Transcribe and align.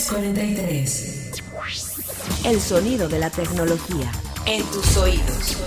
343. 0.00 1.42
El 2.46 2.58
sonido 2.58 3.06
de 3.06 3.18
la 3.18 3.28
tecnología. 3.28 4.10
En 4.46 4.64
tus 4.70 4.96
oídos. 4.96 5.58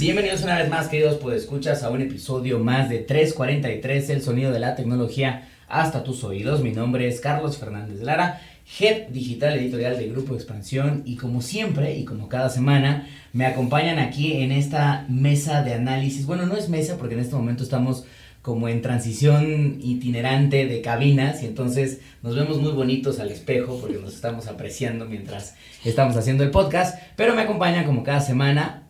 Bienvenidos 0.00 0.42
una 0.42 0.58
vez 0.58 0.68
más, 0.68 0.88
queridos 0.88 1.18
pues 1.18 1.42
escuchas 1.42 1.84
a 1.84 1.90
un 1.90 2.02
episodio 2.02 2.58
más 2.58 2.88
de 2.88 2.98
343, 2.98 4.10
el 4.10 4.22
sonido 4.22 4.50
de 4.50 4.58
la 4.58 4.74
tecnología 4.74 5.48
hasta 5.68 6.02
tus 6.02 6.24
oídos. 6.24 6.60
Mi 6.60 6.72
nombre 6.72 7.06
es 7.06 7.20
Carlos 7.20 7.56
Fernández 7.58 8.00
Lara, 8.00 8.40
Head 8.78 9.08
Digital 9.08 9.58
Editorial 9.58 9.98
de 9.98 10.08
Grupo 10.08 10.34
Expansión 10.34 11.02
y 11.06 11.16
como 11.16 11.42
siempre 11.42 11.96
y 11.96 12.04
como 12.04 12.28
cada 12.28 12.48
semana 12.48 13.08
me 13.32 13.46
acompañan 13.46 13.98
aquí 13.98 14.34
en 14.42 14.52
esta 14.52 15.06
mesa 15.08 15.62
de 15.62 15.74
análisis. 15.74 16.26
Bueno, 16.26 16.46
no 16.46 16.56
es 16.56 16.68
mesa 16.68 16.96
porque 16.98 17.14
en 17.14 17.20
este 17.20 17.34
momento 17.34 17.62
estamos 17.62 18.04
como 18.42 18.68
en 18.68 18.82
transición 18.82 19.78
itinerante 19.82 20.66
de 20.66 20.80
cabinas 20.80 21.42
y 21.42 21.46
entonces 21.46 22.00
nos 22.22 22.34
vemos 22.36 22.60
muy 22.60 22.72
bonitos 22.72 23.20
al 23.20 23.30
espejo 23.30 23.78
porque 23.80 23.98
nos 23.98 24.14
estamos 24.14 24.46
apreciando 24.46 25.06
mientras 25.06 25.54
estamos 25.84 26.16
haciendo 26.16 26.44
el 26.44 26.50
podcast, 26.50 26.98
pero 27.16 27.34
me 27.34 27.42
acompañan 27.42 27.84
como 27.84 28.04
cada 28.04 28.20
semana 28.20 28.87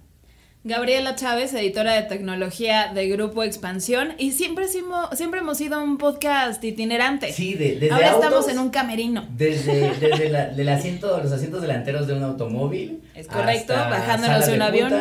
Gabriela 0.64 1.14
Chávez, 1.14 1.54
editora 1.54 1.94
de 1.94 2.02
tecnología 2.02 2.90
de 2.92 3.08
Grupo 3.08 3.42
Expansión, 3.44 4.14
y 4.18 4.32
siempre, 4.32 4.66
hicimos- 4.66 5.08
siempre 5.16 5.40
hemos 5.40 5.56
sido 5.56 5.82
un 5.82 5.98
podcast 5.98 6.62
itinerante. 6.62 7.32
Sí, 7.32 7.54
de, 7.54 7.76
desde 7.76 7.92
Ahora 7.94 8.10
autos, 8.10 8.24
estamos 8.24 8.48
en 8.48 8.58
un 8.58 8.70
camerino. 8.70 9.26
Desde, 9.36 9.92
desde 10.00 10.28
la- 10.28 10.48
del 10.48 10.68
asiento, 10.68 11.16
los 11.22 11.30
asientos 11.32 11.62
delanteros 11.62 12.06
de 12.08 12.14
un 12.14 12.24
automóvil. 12.24 13.00
Es 13.14 13.28
correcto, 13.28 13.72
hasta 13.72 13.88
bajándonos 13.88 14.46
de 14.46 14.52
un 14.54 14.62
avión. 14.62 14.92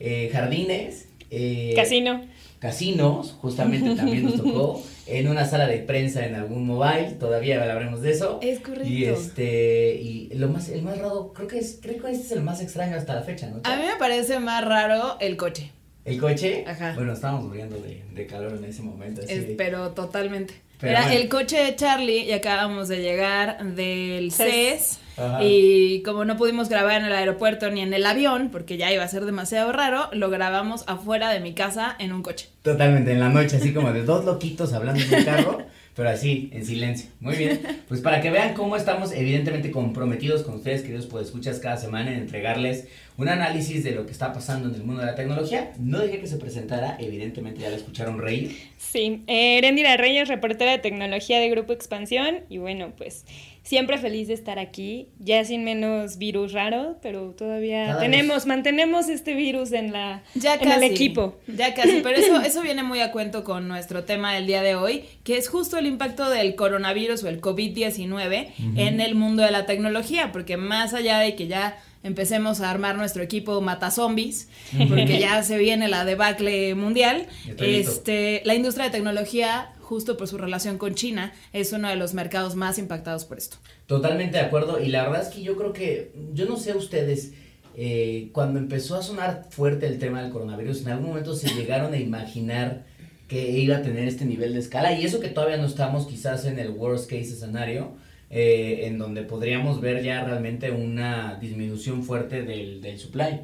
eh, 0.00 0.30
jardines. 0.32 1.08
eh, 1.30 1.72
Casino. 1.74 2.22
Casinos, 2.60 3.36
justamente 3.42 3.94
también 3.96 4.22
nos 4.24 4.36
tocó. 4.36 4.82
En 5.06 5.28
una 5.28 5.44
sala 5.46 5.66
de 5.66 5.78
prensa 5.78 6.24
en 6.26 6.34
algún 6.34 6.66
mobile, 6.66 7.12
todavía 7.20 7.60
hablaremos 7.60 8.00
de 8.00 8.12
eso. 8.12 8.38
Es 8.42 8.60
correcto. 8.60 8.88
Y 8.88 9.04
este, 9.04 9.94
y 10.00 10.30
lo 10.34 10.48
más, 10.48 10.68
el 10.70 10.82
más 10.82 10.96
raro, 10.98 11.32
creo 11.34 11.46
que 11.48 11.58
es, 11.58 11.78
creo 11.82 12.02
que 12.02 12.10
este 12.10 12.24
es 12.26 12.32
el 12.32 12.42
más 12.42 12.60
extraño 12.62 12.96
hasta 12.96 13.14
la 13.14 13.22
fecha, 13.22 13.48
¿no? 13.48 13.60
A 13.64 13.76
mí 13.76 13.82
me 13.84 13.96
parece 13.98 14.38
más 14.40 14.64
raro 14.64 15.16
el 15.20 15.36
coche, 15.36 15.70
El 16.06 16.18
coche. 16.20 16.64
Ajá. 16.66 16.94
Bueno, 16.94 17.12
estábamos 17.12 17.44
muriendo 17.44 17.76
de, 17.78 18.02
de 18.14 18.26
calor 18.26 18.54
en 18.56 18.64
ese 18.64 18.82
momento. 18.82 19.20
así 19.22 19.32
es- 19.32 19.48
de- 19.48 19.54
pero 19.54 19.90
totalmente. 19.90 20.54
Pero 20.80 20.92
Era 20.92 21.02
bueno. 21.06 21.20
el 21.20 21.28
coche 21.28 21.56
de 21.58 21.76
Charlie 21.76 22.24
y 22.24 22.32
acabamos 22.32 22.88
de 22.88 23.00
llegar 23.00 23.62
del 23.74 24.32
CES. 24.32 24.50
CES. 24.52 24.98
Ajá. 25.16 25.38
Y 25.42 26.02
como 26.02 26.24
no 26.24 26.36
pudimos 26.36 26.68
grabar 26.68 27.00
en 27.00 27.06
el 27.06 27.12
aeropuerto 27.12 27.70
ni 27.70 27.80
en 27.80 27.94
el 27.94 28.04
avión, 28.06 28.50
porque 28.50 28.76
ya 28.76 28.92
iba 28.92 29.04
a 29.04 29.08
ser 29.08 29.24
demasiado 29.24 29.72
raro, 29.72 30.08
lo 30.12 30.30
grabamos 30.30 30.84
afuera 30.86 31.30
de 31.30 31.40
mi 31.40 31.54
casa 31.54 31.96
en 31.98 32.12
un 32.12 32.22
coche. 32.22 32.48
Totalmente, 32.62 33.12
en 33.12 33.20
la 33.20 33.28
noche, 33.28 33.56
así 33.56 33.72
como 33.72 33.92
de 33.92 34.02
dos 34.02 34.24
loquitos 34.24 34.72
hablando 34.72 35.02
en 35.02 35.14
un 35.14 35.24
carro, 35.24 35.58
pero 35.94 36.08
así, 36.08 36.50
en 36.52 36.64
silencio. 36.64 37.10
Muy 37.20 37.36
bien. 37.36 37.60
Pues 37.88 38.00
para 38.00 38.20
que 38.20 38.30
vean 38.30 38.54
cómo 38.54 38.76
estamos 38.76 39.12
evidentemente 39.12 39.70
comprometidos 39.70 40.42
con 40.42 40.56
ustedes, 40.56 40.82
queridos 40.82 41.08
escuchas 41.22 41.60
cada 41.60 41.76
semana 41.76 42.12
en 42.12 42.18
entregarles 42.18 42.88
un 43.16 43.28
análisis 43.28 43.84
de 43.84 43.92
lo 43.92 44.06
que 44.06 44.12
está 44.12 44.32
pasando 44.32 44.68
en 44.68 44.74
el 44.74 44.82
mundo 44.82 45.02
de 45.02 45.06
la 45.06 45.14
tecnología. 45.14 45.72
No 45.78 45.98
dejé 45.98 46.18
que 46.18 46.26
se 46.26 46.36
presentara, 46.36 46.96
evidentemente 46.98 47.60
ya 47.60 47.70
la 47.70 47.76
escucharon 47.76 48.18
reír. 48.18 48.56
Sí, 48.78 49.22
eh, 49.28 49.58
Erendira 49.58 49.96
Reyes, 49.96 50.28
reportera 50.28 50.72
de 50.72 50.78
tecnología 50.78 51.38
de 51.38 51.48
Grupo 51.50 51.72
Expansión. 51.72 52.40
Y 52.48 52.58
bueno, 52.58 52.92
pues 52.96 53.24
siempre 53.64 53.98
feliz 53.98 54.28
de 54.28 54.34
estar 54.34 54.60
aquí. 54.60 55.08
Ya 55.18 55.44
sin 55.44 55.64
menos 55.64 56.18
virus 56.18 56.52
raro, 56.52 56.98
pero 57.02 57.30
todavía 57.30 57.86
Cada 57.86 58.00
tenemos, 58.00 58.46
mantenemos 58.46 59.08
este 59.08 59.34
virus 59.34 59.72
en 59.72 59.92
la 59.92 60.22
Ya 60.34 60.54
en 60.54 60.60
casi. 60.60 60.84
el 60.84 60.92
equipo. 60.92 61.36
Ya 61.48 61.74
casi, 61.74 62.00
pero 62.02 62.16
eso, 62.16 62.40
eso 62.42 62.62
viene 62.62 62.84
muy 62.84 63.00
a 63.00 63.10
cuento 63.10 63.42
con 63.42 63.66
nuestro 63.66 64.04
tema 64.04 64.34
del 64.34 64.46
día 64.46 64.62
de 64.62 64.76
hoy, 64.76 65.04
que 65.24 65.36
es 65.36 65.48
justo 65.48 65.78
el 65.78 65.86
impacto 65.86 66.30
del 66.30 66.54
coronavirus 66.54 67.24
o 67.24 67.28
el 67.28 67.40
COVID-19 67.40 68.52
en 68.76 69.00
el 69.00 69.14
mundo 69.16 69.42
de 69.42 69.50
la 69.50 69.66
tecnología, 69.66 70.30
porque 70.30 70.56
más 70.56 70.94
allá 70.94 71.18
de 71.18 71.34
que 71.34 71.46
ya 71.48 71.76
empecemos 72.04 72.60
a 72.60 72.70
armar 72.70 72.96
nuestro 72.96 73.22
equipo 73.22 73.60
mata 73.60 73.90
zombies, 73.90 74.48
porque 74.88 75.18
ya 75.18 75.42
se 75.42 75.58
viene 75.58 75.88
la 75.88 76.04
debacle 76.04 76.74
mundial, 76.76 77.26
este, 77.58 78.42
la 78.44 78.54
industria 78.54 78.84
de 78.84 78.92
tecnología, 78.92 79.72
justo 79.80 80.16
por 80.16 80.28
su 80.28 80.38
relación 80.38 80.78
con 80.78 80.94
China, 80.94 81.32
es 81.52 81.72
uno 81.72 81.88
de 81.88 81.96
los 81.96 82.14
mercados 82.14 82.54
más 82.54 82.78
impactados 82.78 83.24
por 83.24 83.38
esto. 83.38 83.56
Totalmente 83.86 84.36
de 84.36 84.44
acuerdo. 84.44 84.80
Y 84.80 84.88
la 84.88 85.02
verdad 85.02 85.22
es 85.22 85.28
que 85.28 85.42
yo 85.42 85.56
creo 85.56 85.72
que, 85.72 86.12
yo 86.34 86.46
no 86.46 86.56
sé 86.56 86.74
ustedes, 86.74 87.32
eh, 87.76 88.28
cuando 88.32 88.58
empezó 88.58 88.96
a 88.96 89.02
sonar 89.02 89.46
fuerte 89.50 89.86
el 89.86 89.98
tema 89.98 90.22
del 90.22 90.30
coronavirus, 90.30 90.82
en 90.82 90.88
algún 90.90 91.08
momento 91.08 91.34
se 91.34 91.48
llegaron 91.54 91.92
a 91.94 91.98
imaginar 91.98 92.84
que 93.28 93.50
iba 93.50 93.78
a 93.78 93.82
tener 93.82 94.06
este 94.06 94.26
nivel 94.26 94.52
de 94.52 94.60
escala. 94.60 94.92
Y 94.92 95.04
eso 95.04 95.20
que 95.20 95.28
todavía 95.28 95.56
no 95.56 95.66
estamos 95.66 96.06
quizás 96.06 96.44
en 96.44 96.58
el 96.58 96.70
worst 96.70 97.10
case 97.10 97.32
escenario, 97.32 97.96
eh, 98.36 98.86
en 98.86 98.98
donde 98.98 99.22
podríamos 99.22 99.80
ver 99.80 100.02
ya 100.02 100.24
realmente 100.24 100.72
una 100.72 101.38
disminución 101.40 102.02
fuerte 102.02 102.42
del, 102.42 102.82
del 102.82 102.98
supply. 102.98 103.42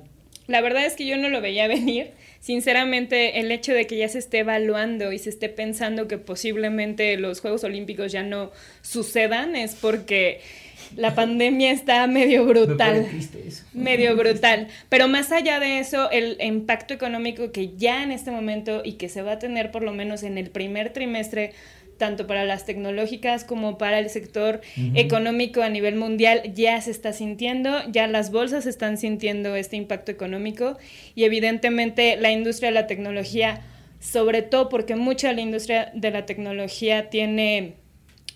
La 0.48 0.60
verdad 0.62 0.84
es 0.84 0.94
que 0.96 1.06
yo 1.06 1.16
no 1.16 1.28
lo 1.28 1.40
veía 1.40 1.68
venir. 1.78 2.10
Sinceramente, 2.40 3.38
el 3.38 3.52
hecho 3.52 3.72
de 3.72 3.86
que 3.86 3.96
ya 3.96 4.08
se 4.08 4.18
esté 4.18 4.40
evaluando 4.40 5.12
y 5.12 5.18
se 5.20 5.30
esté 5.30 5.48
pensando 5.48 6.08
que 6.08 6.18
posiblemente 6.18 7.16
los 7.18 7.40
Juegos 7.40 7.62
Olímpicos 7.62 8.10
ya 8.10 8.24
no 8.24 8.50
sucedan 8.82 9.54
es 9.54 9.76
porque 9.76 10.40
la 10.96 11.14
pandemia 11.14 11.70
está 11.70 12.04
medio 12.08 12.44
Me 12.44 12.52
brutal. 12.52 13.06
triste 13.08 13.44
eso. 13.46 13.64
medio 13.74 14.16
brutal. 14.16 14.66
Pero 14.88 15.06
más 15.06 15.30
allá 15.30 15.60
de 15.60 15.78
eso, 15.78 16.10
el 16.10 16.38
impacto 16.40 16.94
económico 16.94 17.52
que 17.52 17.76
ya 17.76 18.02
en 18.02 18.10
este 18.10 18.32
momento 18.32 18.82
y 18.84 18.94
que 18.94 19.08
se 19.08 19.22
va 19.22 19.32
a 19.32 19.38
tener 19.38 19.70
por 19.70 19.82
lo 19.84 19.92
menos 19.92 20.24
en 20.24 20.36
el 20.36 20.50
primer 20.50 20.92
trimestre, 20.92 21.52
tanto 22.00 22.26
para 22.26 22.44
las 22.46 22.64
tecnológicas 22.64 23.44
como 23.44 23.78
para 23.78 23.98
el 23.98 24.08
sector 24.08 24.62
económico 24.94 25.62
a 25.62 25.68
nivel 25.68 25.96
mundial, 25.96 26.54
ya 26.54 26.80
se 26.80 26.90
está 26.90 27.12
sintiendo, 27.12 27.78
ya 27.92 28.06
las 28.06 28.32
bolsas 28.32 28.64
están 28.64 28.96
sintiendo 28.96 29.54
este 29.54 29.76
impacto 29.76 30.10
económico 30.10 30.78
y 31.14 31.24
evidentemente 31.24 32.16
la 32.16 32.32
industria 32.32 32.70
de 32.70 32.74
la 32.74 32.86
tecnología, 32.86 33.60
sobre 34.00 34.40
todo 34.40 34.70
porque 34.70 34.96
mucha 34.96 35.28
de 35.28 35.34
la 35.34 35.42
industria 35.42 35.92
de 35.94 36.10
la 36.10 36.24
tecnología 36.24 37.10
tiene 37.10 37.74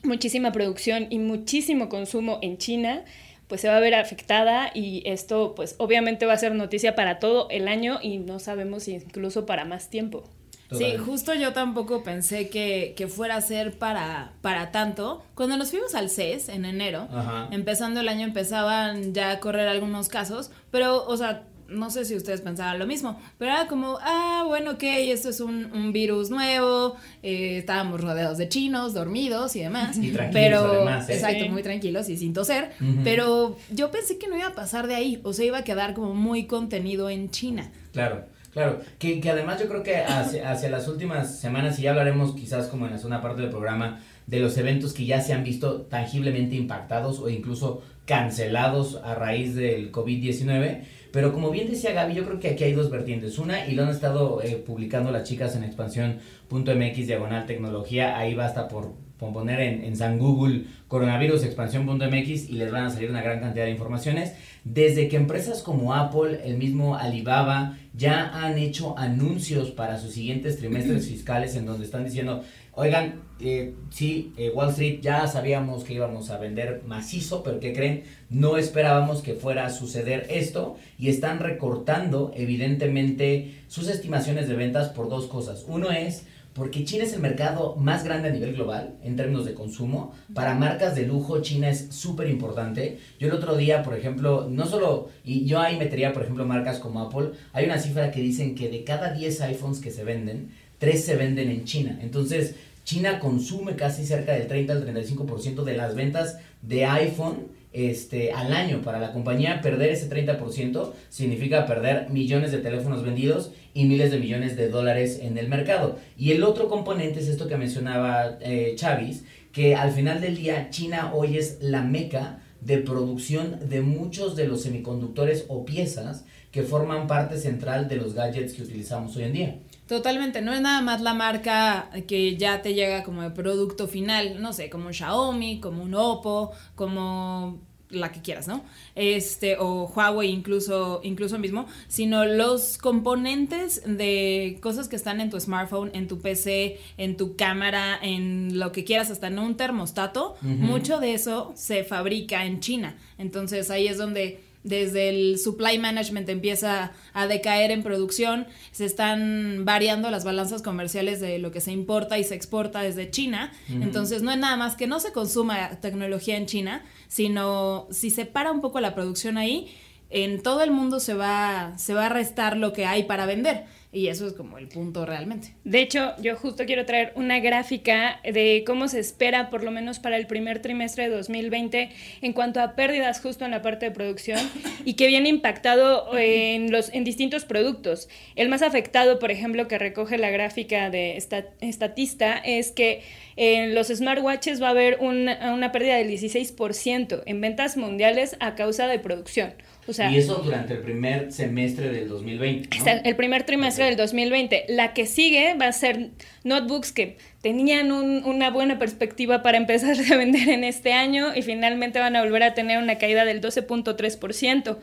muchísima 0.02 0.52
producción 0.52 1.06
y 1.08 1.18
muchísimo 1.18 1.88
consumo 1.88 2.38
en 2.42 2.58
China, 2.58 3.02
pues 3.48 3.62
se 3.62 3.68
va 3.68 3.78
a 3.78 3.80
ver 3.80 3.94
afectada 3.94 4.72
y 4.74 5.02
esto 5.06 5.54
pues 5.54 5.74
obviamente 5.78 6.26
va 6.26 6.34
a 6.34 6.38
ser 6.38 6.54
noticia 6.54 6.94
para 6.94 7.18
todo 7.18 7.48
el 7.48 7.66
año 7.66 7.98
y 8.02 8.18
no 8.18 8.40
sabemos 8.40 8.88
incluso 8.88 9.46
para 9.46 9.64
más 9.64 9.88
tiempo. 9.88 10.24
Sí, 10.72 10.96
justo 10.96 11.34
yo 11.34 11.52
tampoco 11.52 12.02
pensé 12.02 12.48
que, 12.48 12.94
que 12.96 13.06
fuera 13.06 13.36
a 13.36 13.40
ser 13.40 13.78
para, 13.78 14.32
para 14.40 14.72
tanto. 14.72 15.22
Cuando 15.34 15.56
nos 15.56 15.70
fuimos 15.70 15.94
al 15.94 16.10
CES 16.10 16.48
en 16.48 16.64
enero, 16.64 17.08
Ajá. 17.12 17.48
empezando 17.50 18.00
el 18.00 18.08
año 18.08 18.24
empezaban 18.26 19.14
ya 19.14 19.30
a 19.32 19.40
correr 19.40 19.68
algunos 19.68 20.08
casos, 20.08 20.50
pero, 20.70 21.04
o 21.06 21.16
sea, 21.16 21.44
no 21.68 21.90
sé 21.90 22.04
si 22.04 22.14
ustedes 22.14 22.40
pensaban 22.40 22.78
lo 22.78 22.86
mismo, 22.86 23.18
pero 23.38 23.52
era 23.52 23.66
como, 23.66 23.98
ah, 24.02 24.44
bueno, 24.46 24.72
ok, 24.72 24.82
esto 24.82 25.30
es 25.30 25.40
un, 25.40 25.66
un 25.72 25.92
virus 25.92 26.30
nuevo, 26.30 26.96
eh, 27.22 27.58
estábamos 27.58 28.00
rodeados 28.00 28.38
de 28.38 28.48
chinos, 28.48 28.94
dormidos 28.94 29.56
y 29.56 29.60
demás. 29.60 29.96
Y 29.96 30.10
tranquilos, 30.12 30.32
pero, 30.32 30.58
además, 30.72 31.08
¿eh? 31.08 31.14
exacto, 31.14 31.48
muy 31.48 31.62
tranquilos 31.62 32.08
y 32.08 32.16
sin 32.16 32.32
toser, 32.32 32.72
pero 33.02 33.56
yo 33.70 33.90
pensé 33.90 34.18
que 34.18 34.28
no 34.28 34.36
iba 34.36 34.48
a 34.48 34.54
pasar 34.54 34.86
de 34.86 34.94
ahí, 34.94 35.20
o 35.24 35.32
sea, 35.32 35.44
iba 35.44 35.58
a 35.58 35.64
quedar 35.64 35.94
como 35.94 36.14
muy 36.14 36.46
contenido 36.46 37.08
en 37.10 37.30
China. 37.30 37.70
Claro, 37.92 38.26
claro. 38.54 38.80
Que, 38.98 39.20
que 39.20 39.30
además 39.30 39.60
yo 39.60 39.68
creo 39.68 39.82
que 39.82 39.96
hacia, 39.96 40.50
hacia 40.50 40.70
las 40.70 40.88
últimas 40.88 41.38
semanas, 41.38 41.78
y 41.78 41.82
ya 41.82 41.90
hablaremos 41.90 42.34
quizás 42.34 42.68
como 42.68 42.86
en 42.86 42.92
la 42.92 42.98
segunda 42.98 43.20
parte 43.20 43.42
del 43.42 43.50
programa, 43.50 44.00
de 44.26 44.40
los 44.40 44.56
eventos 44.56 44.94
que 44.94 45.04
ya 45.04 45.20
se 45.20 45.34
han 45.34 45.44
visto 45.44 45.82
tangiblemente 45.82 46.56
impactados 46.56 47.20
o 47.20 47.28
incluso 47.28 47.82
cancelados 48.06 49.00
a 49.04 49.14
raíz 49.14 49.54
del 49.54 49.92
COVID-19. 49.92 50.82
Pero 51.12 51.32
como 51.32 51.50
bien 51.50 51.70
decía 51.70 51.92
Gaby, 51.92 52.14
yo 52.14 52.24
creo 52.24 52.40
que 52.40 52.48
aquí 52.48 52.64
hay 52.64 52.72
dos 52.72 52.90
vertientes. 52.90 53.38
Una, 53.38 53.66
y 53.66 53.74
lo 53.74 53.84
han 53.84 53.90
estado 53.90 54.42
eh, 54.42 54.56
publicando 54.56 55.10
las 55.10 55.28
chicas 55.28 55.54
en 55.56 55.64
expansión.mx 55.64 57.06
diagonal 57.06 57.46
tecnología. 57.46 58.18
Ahí 58.18 58.34
basta 58.34 58.68
por, 58.68 58.94
poner 59.18 59.60
en, 59.60 59.84
en 59.84 59.96
San 59.96 60.18
Google 60.18 60.64
coronavirus 60.88 61.44
expansión.mx 61.44 62.48
y 62.48 62.52
les 62.52 62.70
van 62.70 62.84
a 62.84 62.90
salir 62.90 63.10
una 63.10 63.22
gran 63.22 63.40
cantidad 63.40 63.64
de 63.64 63.70
informaciones. 63.70 64.34
Desde 64.64 65.08
que 65.08 65.16
empresas 65.16 65.62
como 65.62 65.94
Apple, 65.94 66.40
el 66.44 66.56
mismo 66.56 66.96
Alibaba, 66.96 67.76
ya 67.94 68.28
han 68.28 68.58
hecho 68.58 68.98
anuncios 68.98 69.70
para 69.70 69.98
sus 69.98 70.12
siguientes 70.12 70.58
trimestres 70.58 71.08
fiscales 71.08 71.56
en 71.56 71.66
donde 71.66 71.84
están 71.84 72.04
diciendo, 72.04 72.42
oigan, 72.72 73.22
eh, 73.40 73.74
sí, 73.90 74.32
eh, 74.36 74.50
Wall 74.54 74.70
Street 74.70 75.00
ya 75.00 75.26
sabíamos 75.26 75.84
que 75.84 75.94
íbamos 75.94 76.30
a 76.30 76.38
vender 76.38 76.82
macizo, 76.86 77.42
pero 77.42 77.60
¿qué 77.60 77.72
creen? 77.72 78.04
No 78.30 78.56
esperábamos 78.56 79.22
que 79.22 79.34
fuera 79.34 79.66
a 79.66 79.70
suceder 79.70 80.26
esto 80.30 80.76
y 80.98 81.08
están 81.08 81.40
recortando 81.40 82.32
evidentemente 82.36 83.62
sus 83.66 83.88
estimaciones 83.88 84.48
de 84.48 84.54
ventas 84.54 84.90
por 84.90 85.08
dos 85.08 85.26
cosas. 85.26 85.64
Uno 85.66 85.90
es 85.90 86.26
porque 86.54 86.84
China 86.84 87.04
es 87.04 87.12
el 87.12 87.20
mercado 87.20 87.74
más 87.76 88.04
grande 88.04 88.28
a 88.28 88.32
nivel 88.32 88.54
global 88.54 88.94
en 89.02 89.16
términos 89.16 89.44
de 89.44 89.54
consumo. 89.54 90.14
Para 90.32 90.54
marcas 90.54 90.94
de 90.94 91.04
lujo, 91.04 91.42
China 91.42 91.68
es 91.68 91.88
súper 91.90 92.28
importante. 92.28 92.98
Yo 93.18 93.26
el 93.26 93.34
otro 93.34 93.56
día, 93.56 93.82
por 93.82 93.94
ejemplo, 93.94 94.46
no 94.48 94.64
solo, 94.66 95.10
y 95.24 95.44
yo 95.46 95.60
ahí 95.60 95.76
metería, 95.76 96.12
por 96.12 96.22
ejemplo, 96.22 96.46
marcas 96.46 96.78
como 96.78 97.00
Apple, 97.00 97.30
hay 97.52 97.66
una 97.66 97.78
cifra 97.78 98.12
que 98.12 98.20
dicen 98.20 98.54
que 98.54 98.68
de 98.68 98.84
cada 98.84 99.12
10 99.12 99.40
iPhones 99.40 99.80
que 99.80 99.90
se 99.90 100.04
venden, 100.04 100.52
3 100.78 101.04
se 101.04 101.16
venden 101.16 101.50
en 101.50 101.64
China. 101.64 101.98
Entonces, 102.00 102.54
China 102.84 103.18
consume 103.18 103.74
casi 103.74 104.06
cerca 104.06 104.32
del 104.32 104.46
30 104.46 104.72
al 104.74 104.86
35% 104.86 105.64
de 105.64 105.76
las 105.76 105.94
ventas 105.96 106.38
de 106.62 106.84
iPhone 106.84 107.48
este, 107.74 108.32
al 108.32 108.54
año. 108.54 108.80
Para 108.80 109.00
la 109.00 109.12
compañía 109.12 109.60
perder 109.60 109.90
ese 109.90 110.08
30% 110.08 110.92
significa 111.10 111.66
perder 111.66 112.08
millones 112.08 112.52
de 112.52 112.58
teléfonos 112.58 113.02
vendidos 113.02 113.50
y 113.74 113.84
miles 113.84 114.10
de 114.10 114.18
millones 114.18 114.56
de 114.56 114.68
dólares 114.70 115.18
en 115.20 115.36
el 115.36 115.48
mercado. 115.48 115.98
Y 116.16 116.32
el 116.32 116.44
otro 116.44 116.68
componente 116.68 117.20
es 117.20 117.28
esto 117.28 117.48
que 117.48 117.58
mencionaba 117.58 118.38
eh, 118.40 118.74
Chavis, 118.76 119.24
que 119.52 119.74
al 119.74 119.92
final 119.92 120.20
del 120.20 120.36
día 120.36 120.70
China 120.70 121.12
hoy 121.12 121.36
es 121.36 121.58
la 121.60 121.82
meca 121.82 122.40
de 122.60 122.78
producción 122.78 123.58
de 123.68 123.82
muchos 123.82 124.36
de 124.36 124.46
los 124.46 124.62
semiconductores 124.62 125.44
o 125.48 125.66
piezas 125.66 126.24
que 126.50 126.62
forman 126.62 127.06
parte 127.06 127.36
central 127.36 127.88
de 127.88 127.96
los 127.96 128.14
gadgets 128.14 128.54
que 128.54 128.62
utilizamos 128.62 129.16
hoy 129.16 129.24
en 129.24 129.32
día. 129.32 129.58
Totalmente, 129.86 130.40
no 130.40 130.52
es 130.54 130.62
nada 130.62 130.80
más 130.80 131.02
la 131.02 131.12
marca 131.12 131.90
que 132.08 132.36
ya 132.36 132.62
te 132.62 132.72
llega 132.72 133.02
como 133.02 133.22
de 133.22 133.30
producto 133.30 133.86
final, 133.86 134.40
no 134.40 134.54
sé, 134.54 134.70
como 134.70 134.86
un 134.86 134.94
Xiaomi, 134.94 135.60
como 135.60 135.82
un 135.82 135.94
Oppo, 135.94 136.52
como 136.74 137.60
la 137.90 138.12
que 138.12 138.20
quieras, 138.20 138.48
¿no? 138.48 138.64
Este, 138.94 139.56
o 139.58 139.84
Huawei 139.94 140.30
incluso, 140.30 141.00
incluso 141.04 141.38
mismo, 141.38 141.66
sino 141.88 142.24
los 142.24 142.78
componentes 142.78 143.82
de 143.86 144.58
cosas 144.62 144.88
que 144.88 144.96
están 144.96 145.20
en 145.20 145.30
tu 145.30 145.38
smartphone, 145.38 145.90
en 145.94 146.08
tu 146.08 146.18
PC, 146.20 146.78
en 146.96 147.16
tu 147.16 147.36
cámara, 147.36 147.98
en 148.02 148.58
lo 148.58 148.72
que 148.72 148.84
quieras, 148.84 149.10
hasta 149.10 149.28
en 149.28 149.38
un 149.38 149.56
termostato, 149.56 150.36
mucho 150.40 150.98
de 150.98 151.14
eso 151.14 151.52
se 151.56 151.84
fabrica 151.84 152.46
en 152.46 152.60
China. 152.60 152.96
Entonces 153.18 153.70
ahí 153.70 153.86
es 153.86 153.98
donde 153.98 154.42
desde 154.64 155.10
el 155.10 155.38
supply 155.38 155.78
management 155.78 156.28
empieza 156.28 156.92
a 157.12 157.26
decaer 157.26 157.70
en 157.70 157.82
producción, 157.82 158.46
se 158.72 158.86
están 158.86 159.64
variando 159.64 160.10
las 160.10 160.24
balanzas 160.24 160.62
comerciales 160.62 161.20
de 161.20 161.38
lo 161.38 161.52
que 161.52 161.60
se 161.60 161.70
importa 161.70 162.18
y 162.18 162.24
se 162.24 162.34
exporta 162.34 162.82
desde 162.82 163.10
China, 163.10 163.52
entonces 163.68 164.22
no 164.22 164.32
es 164.32 164.38
nada 164.38 164.56
más 164.56 164.74
que 164.74 164.86
no 164.86 164.98
se 165.00 165.12
consuma 165.12 165.78
tecnología 165.80 166.36
en 166.36 166.46
China, 166.46 166.84
sino 167.08 167.86
si 167.90 168.10
se 168.10 168.24
para 168.24 168.50
un 168.50 168.60
poco 168.60 168.80
la 168.80 168.94
producción 168.94 169.36
ahí, 169.36 169.72
en 170.10 170.42
todo 170.42 170.62
el 170.62 170.70
mundo 170.70 171.00
se 171.00 171.14
va, 171.14 171.74
se 171.76 171.92
va 171.92 172.06
a 172.06 172.08
restar 172.08 172.56
lo 172.56 172.72
que 172.72 172.86
hay 172.86 173.04
para 173.04 173.26
vender. 173.26 173.64
Y 173.94 174.08
eso 174.08 174.26
es 174.26 174.32
como 174.32 174.58
el 174.58 174.66
punto 174.66 175.06
realmente. 175.06 175.54
De 175.62 175.80
hecho, 175.80 176.14
yo 176.20 176.34
justo 176.34 176.64
quiero 176.66 176.84
traer 176.84 177.12
una 177.14 177.38
gráfica 177.38 178.20
de 178.24 178.64
cómo 178.66 178.88
se 178.88 178.98
espera, 178.98 179.50
por 179.50 179.62
lo 179.62 179.70
menos 179.70 180.00
para 180.00 180.16
el 180.16 180.26
primer 180.26 180.60
trimestre 180.60 181.08
de 181.08 181.14
2020, 181.14 181.90
en 182.20 182.32
cuanto 182.32 182.60
a 182.60 182.74
pérdidas 182.74 183.20
justo 183.20 183.44
en 183.44 183.52
la 183.52 183.62
parte 183.62 183.86
de 183.86 183.92
producción 183.92 184.40
y 184.84 184.94
que 184.94 185.06
viene 185.06 185.28
impactado 185.28 186.08
en, 186.18 186.72
los, 186.72 186.92
en 186.92 187.04
distintos 187.04 187.44
productos. 187.44 188.08
El 188.34 188.48
más 188.48 188.62
afectado, 188.62 189.20
por 189.20 189.30
ejemplo, 189.30 189.68
que 189.68 189.78
recoge 189.78 190.18
la 190.18 190.30
gráfica 190.30 190.90
de 190.90 191.16
esta, 191.16 191.44
Estatista, 191.60 192.36
es 192.38 192.72
que 192.72 193.02
en 193.36 193.76
los 193.76 193.88
smartwatches 193.88 194.60
va 194.60 194.68
a 194.68 194.70
haber 194.70 194.98
una, 195.00 195.54
una 195.54 195.70
pérdida 195.70 195.96
del 195.98 196.10
16% 196.10 197.22
en 197.26 197.40
ventas 197.40 197.76
mundiales 197.76 198.36
a 198.40 198.56
causa 198.56 198.88
de 198.88 198.98
producción 198.98 199.54
y 199.86 200.16
eso 200.16 200.36
durante 200.36 200.74
el 200.74 200.80
primer 200.80 201.32
semestre 201.32 201.90
del 201.90 202.08
2020. 202.08 202.78
¿no? 202.78 202.84
El 203.04 203.16
primer 203.16 203.44
trimestre 203.44 203.84
del 203.84 203.96
2020. 203.96 204.66
La 204.68 204.94
que 204.94 205.06
sigue 205.06 205.54
va 205.54 205.66
a 205.66 205.72
ser 205.72 206.10
notebooks 206.42 206.92
que 206.92 207.18
tenían 207.42 207.92
una 207.92 208.50
buena 208.50 208.78
perspectiva 208.78 209.42
para 209.42 209.58
empezar 209.58 209.96
a 210.10 210.16
vender 210.16 210.48
en 210.48 210.64
este 210.64 210.92
año 210.92 211.34
y 211.34 211.42
finalmente 211.42 211.98
van 211.98 212.16
a 212.16 212.22
volver 212.22 212.42
a 212.42 212.54
tener 212.54 212.78
una 212.78 212.96
caída 212.96 213.24
del 213.24 213.40
12.3% 213.40 214.78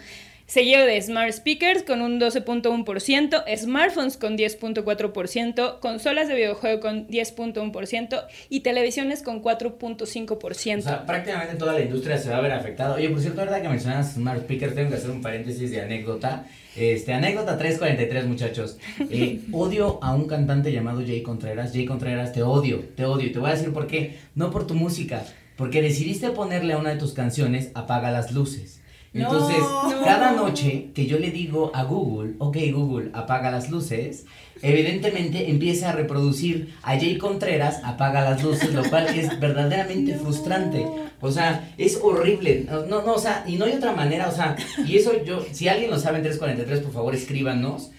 seguido 0.52 0.86
de 0.86 1.02
Smart 1.02 1.32
Speakers 1.32 1.84
con 1.84 2.02
un 2.02 2.20
12.1%, 2.20 3.58
smartphones 3.58 4.18
con 4.18 4.38
10.4%, 4.38 5.80
consolas 5.80 6.28
de 6.28 6.36
videojuego 6.36 6.82
con 6.82 7.08
10.1% 7.08 8.26
y 8.50 8.60
televisiones 8.60 9.24
con 9.24 9.42
4.5%. 9.42 10.80
O 10.80 10.82
sea, 10.82 11.06
prácticamente 11.06 11.56
toda 11.56 11.72
la 11.72 11.80
industria 11.80 12.18
se 12.18 12.30
va 12.30 12.40
a 12.40 12.42
ver 12.42 12.52
afectada. 12.52 12.96
Oye, 12.96 13.10
por 13.10 13.22
cierto, 13.22 13.40
verdad 13.40 13.62
que 13.62 13.70
mencionas 13.70 14.16
Smart 14.16 14.42
Speakers, 14.42 14.76
tengo 14.76 14.90
que 14.90 14.98
hacer 14.98 15.12
un 15.12 15.22
paréntesis 15.22 15.72
de 15.72 15.80
anécdota. 15.80 16.46
Este, 16.76 17.14
anécdota 17.14 17.58
343, 17.58 18.26
muchachos. 18.26 18.78
Eh, 19.10 19.42
odio 19.52 20.00
a 20.04 20.14
un 20.14 20.28
cantante 20.28 20.72
llamado 20.72 21.02
Jay 21.06 21.22
Contreras. 21.22 21.72
Jay 21.72 21.86
Contreras, 21.86 22.34
te 22.34 22.44
odio, 22.44 22.80
te 22.96 23.06
odio. 23.06 23.28
Y 23.28 23.32
te 23.32 23.40
voy 23.40 23.52
a 23.52 23.54
decir 23.54 23.72
por 23.72 23.88
qué. 23.88 24.20
No 24.36 24.52
por 24.52 24.68
tu 24.68 24.74
música, 24.74 25.24
porque 25.56 25.82
decidiste 25.82 26.30
ponerle 26.30 26.74
a 26.74 26.78
una 26.78 26.90
de 26.92 26.98
tus 26.98 27.14
canciones 27.14 27.72
Apaga 27.74 28.12
las 28.12 28.32
luces. 28.32 28.81
Entonces, 29.14 29.58
cada 30.06 30.32
noche 30.32 30.92
que 30.96 31.06
yo 31.06 31.20
le 31.20 31.32
digo 31.32 31.72
a 31.74 31.84
Google, 31.84 32.36
ok 32.38 32.58
Google, 32.72 33.10
apaga 33.12 33.52
las 33.52 33.70
luces, 33.70 34.26
evidentemente 34.62 35.50
empieza 35.50 35.90
a 35.90 35.92
reproducir 35.92 36.74
a 36.82 36.98
Jay 36.98 37.18
Contreras, 37.18 37.82
apaga 37.84 38.22
las 38.22 38.42
luces, 38.42 38.74
lo 38.74 38.90
cual 38.90 39.08
es 39.08 39.38
verdaderamente 39.38 40.16
frustrante. 40.22 40.86
O 41.20 41.30
sea, 41.30 41.74
es 41.78 42.00
horrible. 42.02 42.66
No, 42.70 43.02
no, 43.02 43.14
o 43.14 43.20
sea, 43.20 43.44
y 43.46 43.58
no 43.58 43.66
hay 43.66 43.74
otra 43.74 43.92
manera, 43.92 44.30
o 44.30 44.32
sea, 44.32 44.56
y 44.88 44.96
eso 44.96 45.12
yo, 45.26 45.46
si 45.52 45.68
alguien 45.68 45.92
lo 45.92 46.00
sabe 46.00 46.18
en 46.18 46.24
343, 46.24 46.80
por 46.80 46.94
favor 46.94 47.14
escríbanos. 47.14 47.92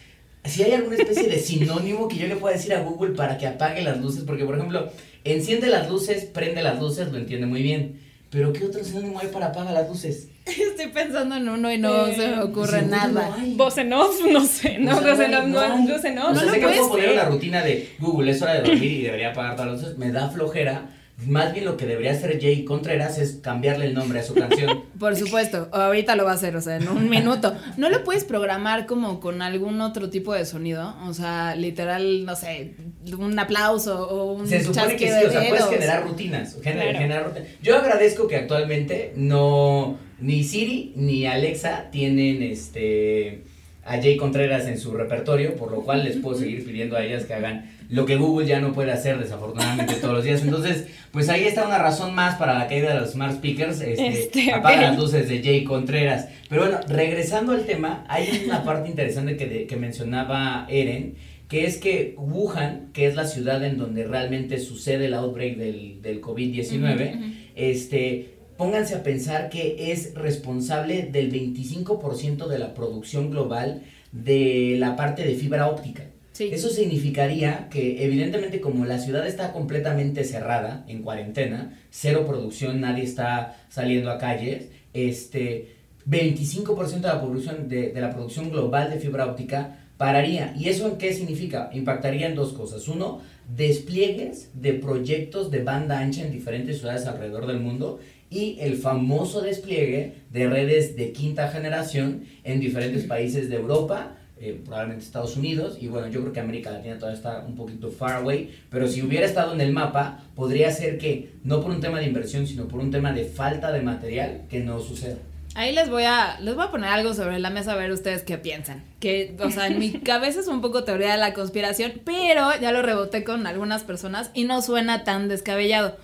Si 0.44 0.62
hay 0.62 0.72
alguna 0.72 0.96
especie 0.96 1.28
de 1.28 1.38
sinónimo 1.38 2.08
que 2.08 2.16
yo 2.16 2.26
le 2.26 2.36
pueda 2.36 2.56
decir 2.56 2.72
a 2.72 2.80
Google 2.80 3.14
para 3.14 3.36
que 3.36 3.46
apague 3.46 3.82
las 3.82 4.00
luces, 4.00 4.24
porque 4.26 4.46
por 4.46 4.56
ejemplo, 4.56 4.90
enciende 5.24 5.68
las 5.68 5.90
luces, 5.90 6.24
prende 6.24 6.62
las 6.62 6.80
luces, 6.80 7.12
lo 7.12 7.18
entiende 7.18 7.46
muy 7.46 7.62
bien. 7.62 8.00
Pero 8.32 8.50
¿qué 8.50 8.64
otro 8.64 8.82
sinónimo 8.82 9.20
hay 9.20 9.28
para 9.28 9.48
apagar 9.48 9.74
las 9.74 9.86
luces? 9.86 10.28
Estoy 10.46 10.86
pensando 10.86 11.36
en 11.36 11.46
uno 11.46 11.70
y 11.70 11.76
no 11.76 12.06
se 12.06 12.28
me 12.28 12.42
ocurre 12.42 12.80
nada. 12.80 13.36
Voz 13.56 13.76
en 13.76 13.92
off, 13.92 14.24
no 14.32 14.42
sé, 14.46 14.78
no, 14.78 14.98
voz 15.02 15.20
en 15.20 15.34
off, 15.34 15.44
no, 15.44 15.86
voz 15.86 16.04
en 16.04 16.18
off. 16.18 16.32
No, 16.32 16.40
sé 16.50 16.58
que 16.58 16.66
puedo 16.66 16.88
poner 16.88 17.12
una 17.12 17.24
rutina 17.26 17.62
de 17.62 17.90
Google, 18.00 18.30
es 18.30 18.40
hora 18.40 18.54
de 18.54 18.62
dormir 18.62 18.90
y 18.90 19.02
debería 19.02 19.32
apagar 19.32 19.56
todas 19.56 19.72
las 19.72 19.82
luces, 19.82 19.98
me 19.98 20.10
da 20.10 20.30
flojera. 20.30 20.88
Más 21.26 21.52
bien 21.52 21.64
lo 21.64 21.76
que 21.76 21.86
debería 21.86 22.12
hacer 22.12 22.40
Jay 22.40 22.64
Contreras 22.64 23.18
es 23.18 23.38
cambiarle 23.42 23.86
el 23.86 23.94
nombre 23.94 24.18
a 24.18 24.22
su 24.22 24.34
canción. 24.34 24.84
Por 24.98 25.14
supuesto, 25.16 25.68
ahorita 25.72 26.16
lo 26.16 26.24
va 26.24 26.32
a 26.32 26.34
hacer, 26.34 26.56
o 26.56 26.60
sea, 26.60 26.76
en 26.76 26.88
un 26.88 27.08
minuto. 27.08 27.54
¿No 27.76 27.90
lo 27.90 28.02
puedes 28.02 28.24
programar 28.24 28.86
como 28.86 29.20
con 29.20 29.40
algún 29.40 29.80
otro 29.80 30.10
tipo 30.10 30.34
de 30.34 30.44
sonido? 30.44 30.96
O 31.06 31.14
sea, 31.14 31.54
literal, 31.54 32.24
no 32.24 32.34
sé, 32.34 32.74
un 33.16 33.38
aplauso 33.38 34.08
o 34.08 34.32
un 34.32 34.48
Se 34.48 34.64
supone 34.64 34.96
que 34.96 35.06
sí, 35.06 35.26
o 35.26 35.30
sea, 35.30 35.48
puedes 35.48 35.66
generar 35.66 36.04
rutinas, 36.04 36.56
generar 36.62 37.26
rutinas. 37.26 37.48
Yo 37.62 37.76
agradezco 37.76 38.26
que 38.26 38.36
actualmente 38.36 39.12
no 39.16 39.98
ni 40.18 40.44
Siri 40.44 40.92
ni 40.96 41.26
Alexa 41.26 41.88
tienen 41.90 42.42
este 42.42 43.44
a 43.84 43.96
Jay 43.96 44.16
Contreras 44.16 44.66
en 44.66 44.78
su 44.78 44.92
repertorio, 44.92 45.56
por 45.56 45.72
lo 45.72 45.82
cual 45.82 46.04
les 46.04 46.16
puedo 46.16 46.38
seguir 46.38 46.64
pidiendo 46.64 46.96
a 46.96 47.04
ellas 47.04 47.24
que 47.24 47.34
hagan 47.34 47.70
lo 47.92 48.06
que 48.06 48.16
Google 48.16 48.46
ya 48.46 48.58
no 48.58 48.72
puede 48.72 48.90
hacer 48.90 49.18
desafortunadamente 49.18 49.96
todos 49.96 50.14
los 50.14 50.24
días. 50.24 50.40
Entonces, 50.42 50.86
pues 51.10 51.28
ahí 51.28 51.44
está 51.44 51.66
una 51.66 51.76
razón 51.76 52.14
más 52.14 52.36
para 52.36 52.58
la 52.58 52.66
caída 52.66 52.94
de 52.94 53.00
los 53.00 53.10
smart 53.12 53.36
speakers. 53.36 53.82
Este, 53.82 54.08
este 54.08 54.50
apaga 54.50 54.80
las 54.80 54.98
luces 54.98 55.28
de 55.28 55.42
Jay 55.42 55.62
Contreras. 55.62 56.28
Pero 56.48 56.62
bueno, 56.62 56.80
regresando 56.88 57.52
al 57.52 57.66
tema, 57.66 58.06
hay 58.08 58.44
una 58.46 58.64
parte 58.64 58.88
interesante 58.88 59.36
que, 59.36 59.66
que 59.66 59.76
mencionaba 59.76 60.66
Eren, 60.70 61.16
que 61.48 61.66
es 61.66 61.76
que 61.76 62.14
Wuhan, 62.16 62.88
que 62.94 63.06
es 63.06 63.14
la 63.14 63.26
ciudad 63.26 63.62
en 63.62 63.76
donde 63.76 64.04
realmente 64.04 64.58
sucede 64.58 65.04
el 65.04 65.14
outbreak 65.14 65.58
del, 65.58 66.00
del 66.00 66.22
COVID-19, 66.22 67.34
este 67.54 68.38
pónganse 68.56 68.94
a 68.94 69.02
pensar 69.02 69.50
que 69.50 69.92
es 69.92 70.14
responsable 70.14 71.02
del 71.02 71.30
25% 71.30 72.46
de 72.46 72.58
la 72.58 72.72
producción 72.72 73.30
global 73.30 73.82
de 74.12 74.76
la 74.78 74.96
parte 74.96 75.24
de 75.24 75.34
fibra 75.34 75.68
óptica. 75.68 76.11
Eso 76.38 76.70
significaría 76.70 77.68
que 77.70 78.04
evidentemente 78.04 78.60
como 78.60 78.86
la 78.86 78.98
ciudad 78.98 79.26
está 79.26 79.52
completamente 79.52 80.24
cerrada, 80.24 80.84
en 80.88 81.02
cuarentena, 81.02 81.78
cero 81.90 82.24
producción, 82.26 82.80
nadie 82.80 83.04
está 83.04 83.56
saliendo 83.68 84.10
a 84.10 84.18
calles, 84.18 84.68
este 84.94 85.76
25% 86.08 87.00
de 87.00 87.08
la 87.08 87.20
producción 87.20 87.68
de, 87.68 87.92
de 87.92 88.00
la 88.00 88.10
producción 88.10 88.50
global 88.50 88.90
de 88.90 88.98
fibra 88.98 89.26
óptica 89.26 89.78
pararía. 89.96 90.54
¿Y 90.58 90.68
eso 90.68 90.88
en 90.88 90.96
qué 90.96 91.12
significa? 91.12 91.70
Impactaría 91.72 92.26
en 92.26 92.34
dos 92.34 92.52
cosas. 92.54 92.88
Uno, 92.88 93.20
despliegues 93.54 94.50
de 94.54 94.72
proyectos 94.72 95.50
de 95.50 95.62
banda 95.62 96.00
ancha 96.00 96.24
en 96.24 96.32
diferentes 96.32 96.78
ciudades 96.78 97.06
alrededor 97.06 97.46
del 97.46 97.60
mundo 97.60 98.00
y 98.30 98.56
el 98.60 98.76
famoso 98.76 99.42
despliegue 99.42 100.14
de 100.30 100.48
redes 100.48 100.96
de 100.96 101.12
quinta 101.12 101.48
generación 101.48 102.24
en 102.44 102.60
diferentes 102.60 103.04
países 103.04 103.50
de 103.50 103.56
Europa, 103.56 104.16
eh, 104.42 104.60
probablemente 104.64 105.04
Estados 105.04 105.36
Unidos, 105.36 105.78
y 105.80 105.86
bueno, 105.86 106.08
yo 106.08 106.20
creo 106.20 106.32
que 106.32 106.40
América 106.40 106.72
Latina 106.72 106.96
todavía 106.98 107.16
está 107.16 107.44
un 107.46 107.54
poquito 107.54 107.92
far 107.92 108.16
away, 108.16 108.52
pero 108.70 108.88
si 108.88 109.00
hubiera 109.00 109.24
estado 109.24 109.54
en 109.54 109.60
el 109.60 109.72
mapa, 109.72 110.18
podría 110.34 110.72
ser 110.72 110.98
que, 110.98 111.34
no 111.44 111.60
por 111.60 111.70
un 111.70 111.80
tema 111.80 112.00
de 112.00 112.06
inversión, 112.06 112.44
sino 112.44 112.66
por 112.66 112.80
un 112.80 112.90
tema 112.90 113.12
de 113.12 113.24
falta 113.24 113.70
de 113.70 113.82
material, 113.82 114.42
que 114.50 114.58
no 114.58 114.80
suceda. 114.80 115.18
Ahí 115.54 115.72
les 115.72 115.88
voy 115.90 116.04
a 116.04 116.40
les 116.40 116.56
voy 116.56 116.64
a 116.64 116.70
poner 116.72 116.88
algo 116.88 117.14
sobre 117.14 117.38
la 117.38 117.50
mesa 117.50 117.74
a 117.74 117.76
ver 117.76 117.92
ustedes 117.92 118.22
qué 118.22 118.36
piensan. 118.36 118.82
Que, 118.98 119.36
o 119.38 119.50
sea, 119.50 119.68
en 119.68 119.78
mi 119.78 119.92
cabeza 120.00 120.40
es 120.40 120.48
un 120.48 120.60
poco 120.60 120.82
teoría 120.82 121.12
de 121.12 121.18
la 121.18 121.34
conspiración, 121.34 121.92
pero 122.04 122.50
ya 122.60 122.72
lo 122.72 122.82
reboté 122.82 123.22
con 123.22 123.46
algunas 123.46 123.84
personas 123.84 124.32
y 124.34 124.42
no 124.42 124.60
suena 124.60 125.04
tan 125.04 125.28
descabellado. 125.28 125.96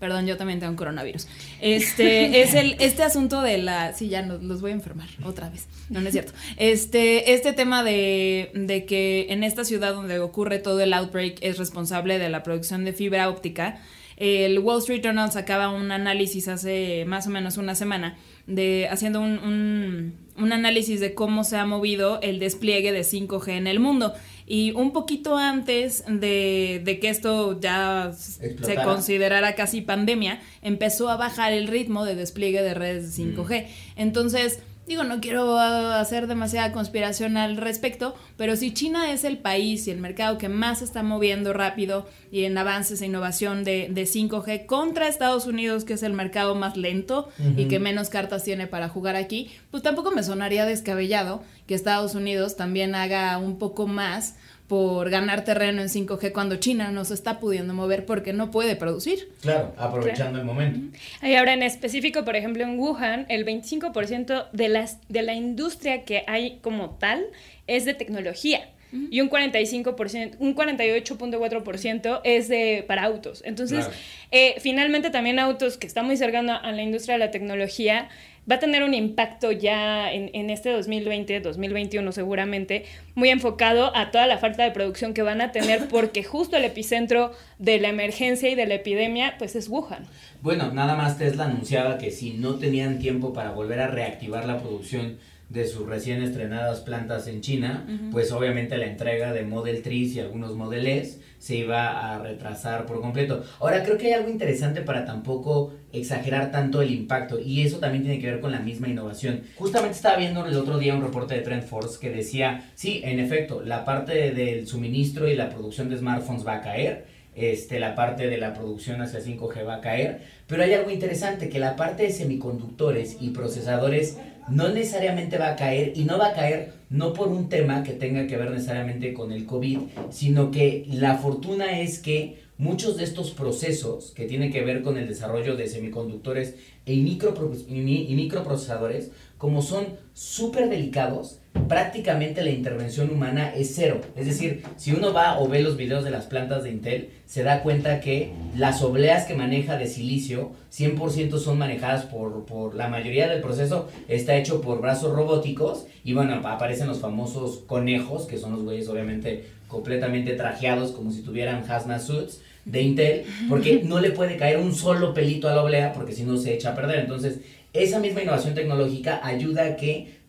Perdón, 0.00 0.26
yo 0.26 0.38
también 0.38 0.58
tengo 0.60 0.74
coronavirus. 0.76 1.28
Este 1.60 2.40
es 2.42 2.54
el 2.54 2.76
este 2.80 3.02
asunto 3.02 3.42
de 3.42 3.58
la 3.58 3.92
sí 3.92 4.08
ya 4.08 4.22
nos, 4.22 4.42
los 4.42 4.62
voy 4.62 4.70
a 4.70 4.74
enfermar 4.74 5.08
otra 5.24 5.50
vez. 5.50 5.68
No, 5.90 6.00
no 6.00 6.06
es 6.06 6.12
cierto. 6.12 6.32
Este 6.56 7.34
este 7.34 7.52
tema 7.52 7.84
de, 7.84 8.50
de 8.54 8.86
que 8.86 9.26
en 9.28 9.44
esta 9.44 9.64
ciudad 9.64 9.92
donde 9.92 10.18
ocurre 10.18 10.58
todo 10.58 10.80
el 10.80 10.94
outbreak 10.94 11.36
es 11.42 11.58
responsable 11.58 12.18
de 12.18 12.30
la 12.30 12.42
producción 12.42 12.84
de 12.84 12.94
fibra 12.94 13.28
óptica. 13.28 13.80
El 14.16 14.58
Wall 14.58 14.80
Street 14.80 15.02
Journal 15.02 15.30
sacaba 15.32 15.70
un 15.70 15.92
análisis 15.92 16.48
hace 16.48 17.04
más 17.06 17.26
o 17.26 17.30
menos 17.30 17.56
una 17.56 17.74
semana 17.74 18.18
de 18.46 18.88
haciendo 18.90 19.20
un, 19.20 19.38
un, 19.38 20.14
un 20.36 20.52
análisis 20.52 21.00
de 21.00 21.14
cómo 21.14 21.44
se 21.44 21.56
ha 21.56 21.64
movido 21.64 22.20
el 22.22 22.38
despliegue 22.38 22.92
de 22.92 23.00
5G 23.00 23.48
en 23.52 23.66
el 23.66 23.80
mundo. 23.80 24.14
Y 24.52 24.72
un 24.72 24.90
poquito 24.90 25.36
antes 25.36 26.02
de, 26.08 26.82
de 26.84 26.98
que 26.98 27.08
esto 27.08 27.60
ya 27.60 28.10
se 28.12 28.74
considerara 28.82 29.54
casi 29.54 29.80
pandemia, 29.80 30.40
empezó 30.60 31.08
a 31.08 31.16
bajar 31.16 31.52
el 31.52 31.68
ritmo 31.68 32.04
de 32.04 32.16
despliegue 32.16 32.60
de 32.60 32.74
redes 32.74 33.16
de 33.16 33.22
5G. 33.22 33.68
Entonces, 33.94 34.58
digo, 34.90 35.04
no 35.04 35.20
quiero 35.20 35.56
ah, 35.56 36.00
hacer 36.00 36.26
demasiada 36.26 36.72
conspiración 36.72 37.36
al 37.36 37.56
respecto, 37.56 38.16
pero 38.36 38.56
si 38.56 38.74
China 38.74 39.12
es 39.12 39.22
el 39.22 39.38
país 39.38 39.86
y 39.86 39.92
el 39.92 39.98
mercado 39.98 40.36
que 40.36 40.48
más 40.48 40.80
se 40.80 40.84
está 40.84 41.04
moviendo 41.04 41.52
rápido 41.52 42.08
y 42.32 42.42
en 42.42 42.58
avances 42.58 43.00
e 43.00 43.06
innovación 43.06 43.62
de, 43.62 43.88
de 43.88 44.02
5G 44.02 44.66
contra 44.66 45.06
Estados 45.06 45.46
Unidos, 45.46 45.84
que 45.84 45.92
es 45.92 46.02
el 46.02 46.12
mercado 46.12 46.56
más 46.56 46.76
lento 46.76 47.28
y 47.56 47.66
que 47.66 47.78
menos 47.78 48.08
cartas 48.08 48.42
tiene 48.42 48.66
para 48.66 48.88
jugar 48.88 49.14
aquí, 49.14 49.52
pues 49.70 49.84
tampoco 49.84 50.10
me 50.10 50.24
sonaría 50.24 50.66
descabellado 50.66 51.44
que 51.68 51.76
Estados 51.76 52.16
Unidos 52.16 52.56
también 52.56 52.96
haga 52.96 53.38
un 53.38 53.58
poco 53.58 53.86
más 53.86 54.34
por 54.70 55.10
ganar 55.10 55.42
terreno 55.42 55.82
en 55.82 55.88
5G 55.88 56.30
cuando 56.30 56.54
China 56.54 56.92
no 56.92 57.04
se 57.04 57.14
está 57.14 57.40
pudiendo 57.40 57.74
mover 57.74 58.06
porque 58.06 58.32
no 58.32 58.52
puede 58.52 58.76
producir. 58.76 59.28
Claro, 59.40 59.74
aprovechando 59.76 60.38
el 60.38 60.44
momento. 60.44 60.96
Y 61.22 61.34
ahora 61.34 61.54
en 61.54 61.64
específico, 61.64 62.24
por 62.24 62.36
ejemplo, 62.36 62.62
en 62.62 62.78
Wuhan, 62.78 63.26
el 63.28 63.44
25% 63.44 64.46
de, 64.52 64.68
las, 64.68 64.98
de 65.08 65.22
la 65.22 65.34
industria 65.34 66.04
que 66.04 66.22
hay 66.28 66.60
como 66.62 66.90
tal 66.90 67.24
es 67.66 67.84
de 67.84 67.94
tecnología. 67.94 68.70
Y 68.92 69.20
un 69.20 69.28
45%, 69.30 70.36
un 70.38 70.54
48.4% 70.54 72.20
es 72.22 72.48
de 72.48 72.84
para 72.86 73.02
autos. 73.04 73.42
Entonces, 73.44 73.86
Claro. 73.86 73.94
eh, 74.30 74.54
finalmente 74.60 75.10
también 75.10 75.40
autos 75.40 75.78
que 75.78 75.86
está 75.88 76.02
muy 76.04 76.16
cercano 76.16 76.58
a 76.62 76.70
la 76.72 76.82
industria 76.82 77.14
de 77.14 77.18
la 77.18 77.30
tecnología 77.32 78.08
va 78.50 78.56
a 78.56 78.58
tener 78.58 78.82
un 78.82 78.94
impacto 78.94 79.52
ya 79.52 80.12
en, 80.12 80.30
en 80.32 80.50
este 80.50 80.70
2020, 80.70 81.40
2021 81.40 82.12
seguramente, 82.12 82.84
muy 83.14 83.28
enfocado 83.28 83.94
a 83.96 84.10
toda 84.10 84.26
la 84.26 84.38
falta 84.38 84.64
de 84.64 84.70
producción 84.70 85.14
que 85.14 85.22
van 85.22 85.40
a 85.40 85.52
tener 85.52 85.88
porque 85.90 86.24
justo 86.24 86.56
el 86.56 86.64
epicentro 86.64 87.32
de 87.58 87.78
la 87.78 87.88
emergencia 87.88 88.48
y 88.48 88.54
de 88.54 88.66
la 88.66 88.74
epidemia 88.74 89.34
pues 89.38 89.56
es 89.56 89.68
Wuhan. 89.68 90.06
Bueno, 90.42 90.72
nada 90.72 90.96
más 90.96 91.18
Tesla 91.18 91.44
anunciaba 91.44 91.98
que 91.98 92.10
si 92.10 92.32
no 92.32 92.56
tenían 92.56 92.98
tiempo 92.98 93.32
para 93.32 93.52
volver 93.52 93.80
a 93.80 93.88
reactivar 93.88 94.46
la 94.46 94.58
producción 94.58 95.18
de 95.50 95.66
sus 95.66 95.86
recién 95.86 96.22
estrenadas 96.22 96.80
plantas 96.80 97.26
en 97.26 97.40
China, 97.40 97.84
pues 98.12 98.30
obviamente 98.30 98.78
la 98.78 98.86
entrega 98.86 99.32
de 99.32 99.42
Model 99.42 99.82
3 99.82 100.14
y 100.14 100.20
algunos 100.20 100.54
Model 100.54 100.86
S 100.86 101.20
se 101.38 101.56
iba 101.56 102.14
a 102.14 102.18
retrasar 102.20 102.86
por 102.86 103.00
completo. 103.00 103.42
Ahora 103.58 103.82
creo 103.82 103.98
que 103.98 104.06
hay 104.06 104.12
algo 104.12 104.30
interesante 104.30 104.82
para 104.82 105.04
tampoco 105.04 105.74
exagerar 105.92 106.52
tanto 106.52 106.82
el 106.82 106.92
impacto 106.92 107.40
y 107.40 107.62
eso 107.62 107.78
también 107.78 108.04
tiene 108.04 108.20
que 108.20 108.30
ver 108.30 108.40
con 108.40 108.52
la 108.52 108.60
misma 108.60 108.88
innovación. 108.88 109.42
Justamente 109.56 109.96
estaba 109.96 110.16
viendo 110.16 110.46
el 110.46 110.56
otro 110.56 110.78
día 110.78 110.94
un 110.94 111.02
reporte 111.02 111.34
de 111.34 111.40
Trendforce 111.40 111.98
que 111.98 112.10
decía, 112.10 112.70
sí, 112.76 113.00
en 113.04 113.18
efecto, 113.18 113.60
la 113.62 113.84
parte 113.84 114.30
del 114.30 114.68
suministro 114.68 115.28
y 115.28 115.34
la 115.34 115.48
producción 115.48 115.88
de 115.88 115.96
smartphones 115.96 116.46
va 116.46 116.56
a 116.56 116.60
caer, 116.60 117.06
este, 117.34 117.80
la 117.80 117.94
parte 117.94 118.28
de 118.28 118.38
la 118.38 118.54
producción 118.54 119.00
hacia 119.00 119.20
5G 119.20 119.66
va 119.66 119.76
a 119.76 119.80
caer, 119.80 120.20
pero 120.46 120.62
hay 120.62 120.74
algo 120.74 120.90
interesante, 120.90 121.48
que 121.48 121.58
la 121.58 121.76
parte 121.76 122.02
de 122.02 122.10
semiconductores 122.10 123.16
y 123.20 123.30
procesadores 123.30 124.18
no 124.50 124.68
necesariamente 124.68 125.38
va 125.38 125.50
a 125.52 125.56
caer 125.56 125.92
y 125.94 126.04
no 126.04 126.18
va 126.18 126.28
a 126.28 126.32
caer 126.34 126.72
no 126.90 127.12
por 127.12 127.28
un 127.28 127.48
tema 127.48 127.82
que 127.82 127.92
tenga 127.92 128.26
que 128.26 128.36
ver 128.36 128.50
necesariamente 128.50 129.12
con 129.14 129.32
el 129.32 129.46
COVID, 129.46 129.78
sino 130.10 130.50
que 130.50 130.84
la 130.90 131.16
fortuna 131.18 131.80
es 131.80 131.98
que 132.00 132.40
muchos 132.58 132.96
de 132.98 133.04
estos 133.04 133.30
procesos 133.30 134.12
que 134.14 134.26
tienen 134.26 134.52
que 134.52 134.62
ver 134.62 134.82
con 134.82 134.98
el 134.98 135.08
desarrollo 135.08 135.56
de 135.56 135.66
semiconductores 135.66 136.56
e 136.84 136.94
micropro- 136.94 137.52
y 137.68 137.74
mi- 137.80 138.06
y 138.10 138.14
microprocesadores, 138.16 139.12
como 139.40 139.62
son 139.62 139.86
súper 140.12 140.68
delicados, 140.68 141.38
prácticamente 141.66 142.44
la 142.44 142.50
intervención 142.50 143.08
humana 143.08 143.54
es 143.54 143.72
cero. 143.74 144.02
Es 144.14 144.26
decir, 144.26 144.62
si 144.76 144.92
uno 144.92 145.14
va 145.14 145.40
o 145.40 145.48
ve 145.48 145.62
los 145.62 145.78
videos 145.78 146.04
de 146.04 146.10
las 146.10 146.26
plantas 146.26 146.62
de 146.62 146.70
Intel, 146.70 147.08
se 147.24 147.42
da 147.42 147.62
cuenta 147.62 148.00
que 148.00 148.34
las 148.54 148.82
obleas 148.82 149.24
que 149.24 149.34
maneja 149.34 149.78
de 149.78 149.86
silicio 149.86 150.50
100% 150.70 151.38
son 151.38 151.56
manejadas 151.56 152.04
por, 152.04 152.44
por 152.44 152.74
la 152.74 152.88
mayoría 152.88 153.30
del 153.30 153.40
proceso, 153.40 153.88
está 154.08 154.36
hecho 154.36 154.60
por 154.60 154.82
brazos 154.82 155.14
robóticos 155.14 155.86
y 156.04 156.12
bueno, 156.12 156.34
aparecen 156.46 156.88
los 156.88 156.98
famosos 156.98 157.60
conejos, 157.66 158.26
que 158.26 158.36
son 158.36 158.52
los 158.52 158.62
güeyes 158.62 158.90
obviamente 158.90 159.46
completamente 159.68 160.34
trajeados 160.34 160.92
como 160.92 161.12
si 161.12 161.22
tuvieran 161.22 161.64
hazmat 161.66 162.02
suits 162.02 162.42
de 162.66 162.82
Intel, 162.82 163.24
porque 163.48 163.82
no 163.84 164.00
le 164.00 164.10
puede 164.10 164.36
caer 164.36 164.58
un 164.58 164.74
solo 164.74 165.14
pelito 165.14 165.48
a 165.48 165.54
la 165.54 165.62
oblea 165.62 165.92
porque 165.94 166.12
si 166.12 166.24
no 166.24 166.36
se 166.36 166.52
echa 166.52 166.72
a 166.72 166.74
perder. 166.74 167.00
Entonces, 167.00 167.40
esa 167.72 167.98
misma 168.00 168.22
innovación 168.22 168.54
tecnológica 168.54 169.20
ayuda 169.22 169.64
a 169.64 169.76
que 169.76 170.20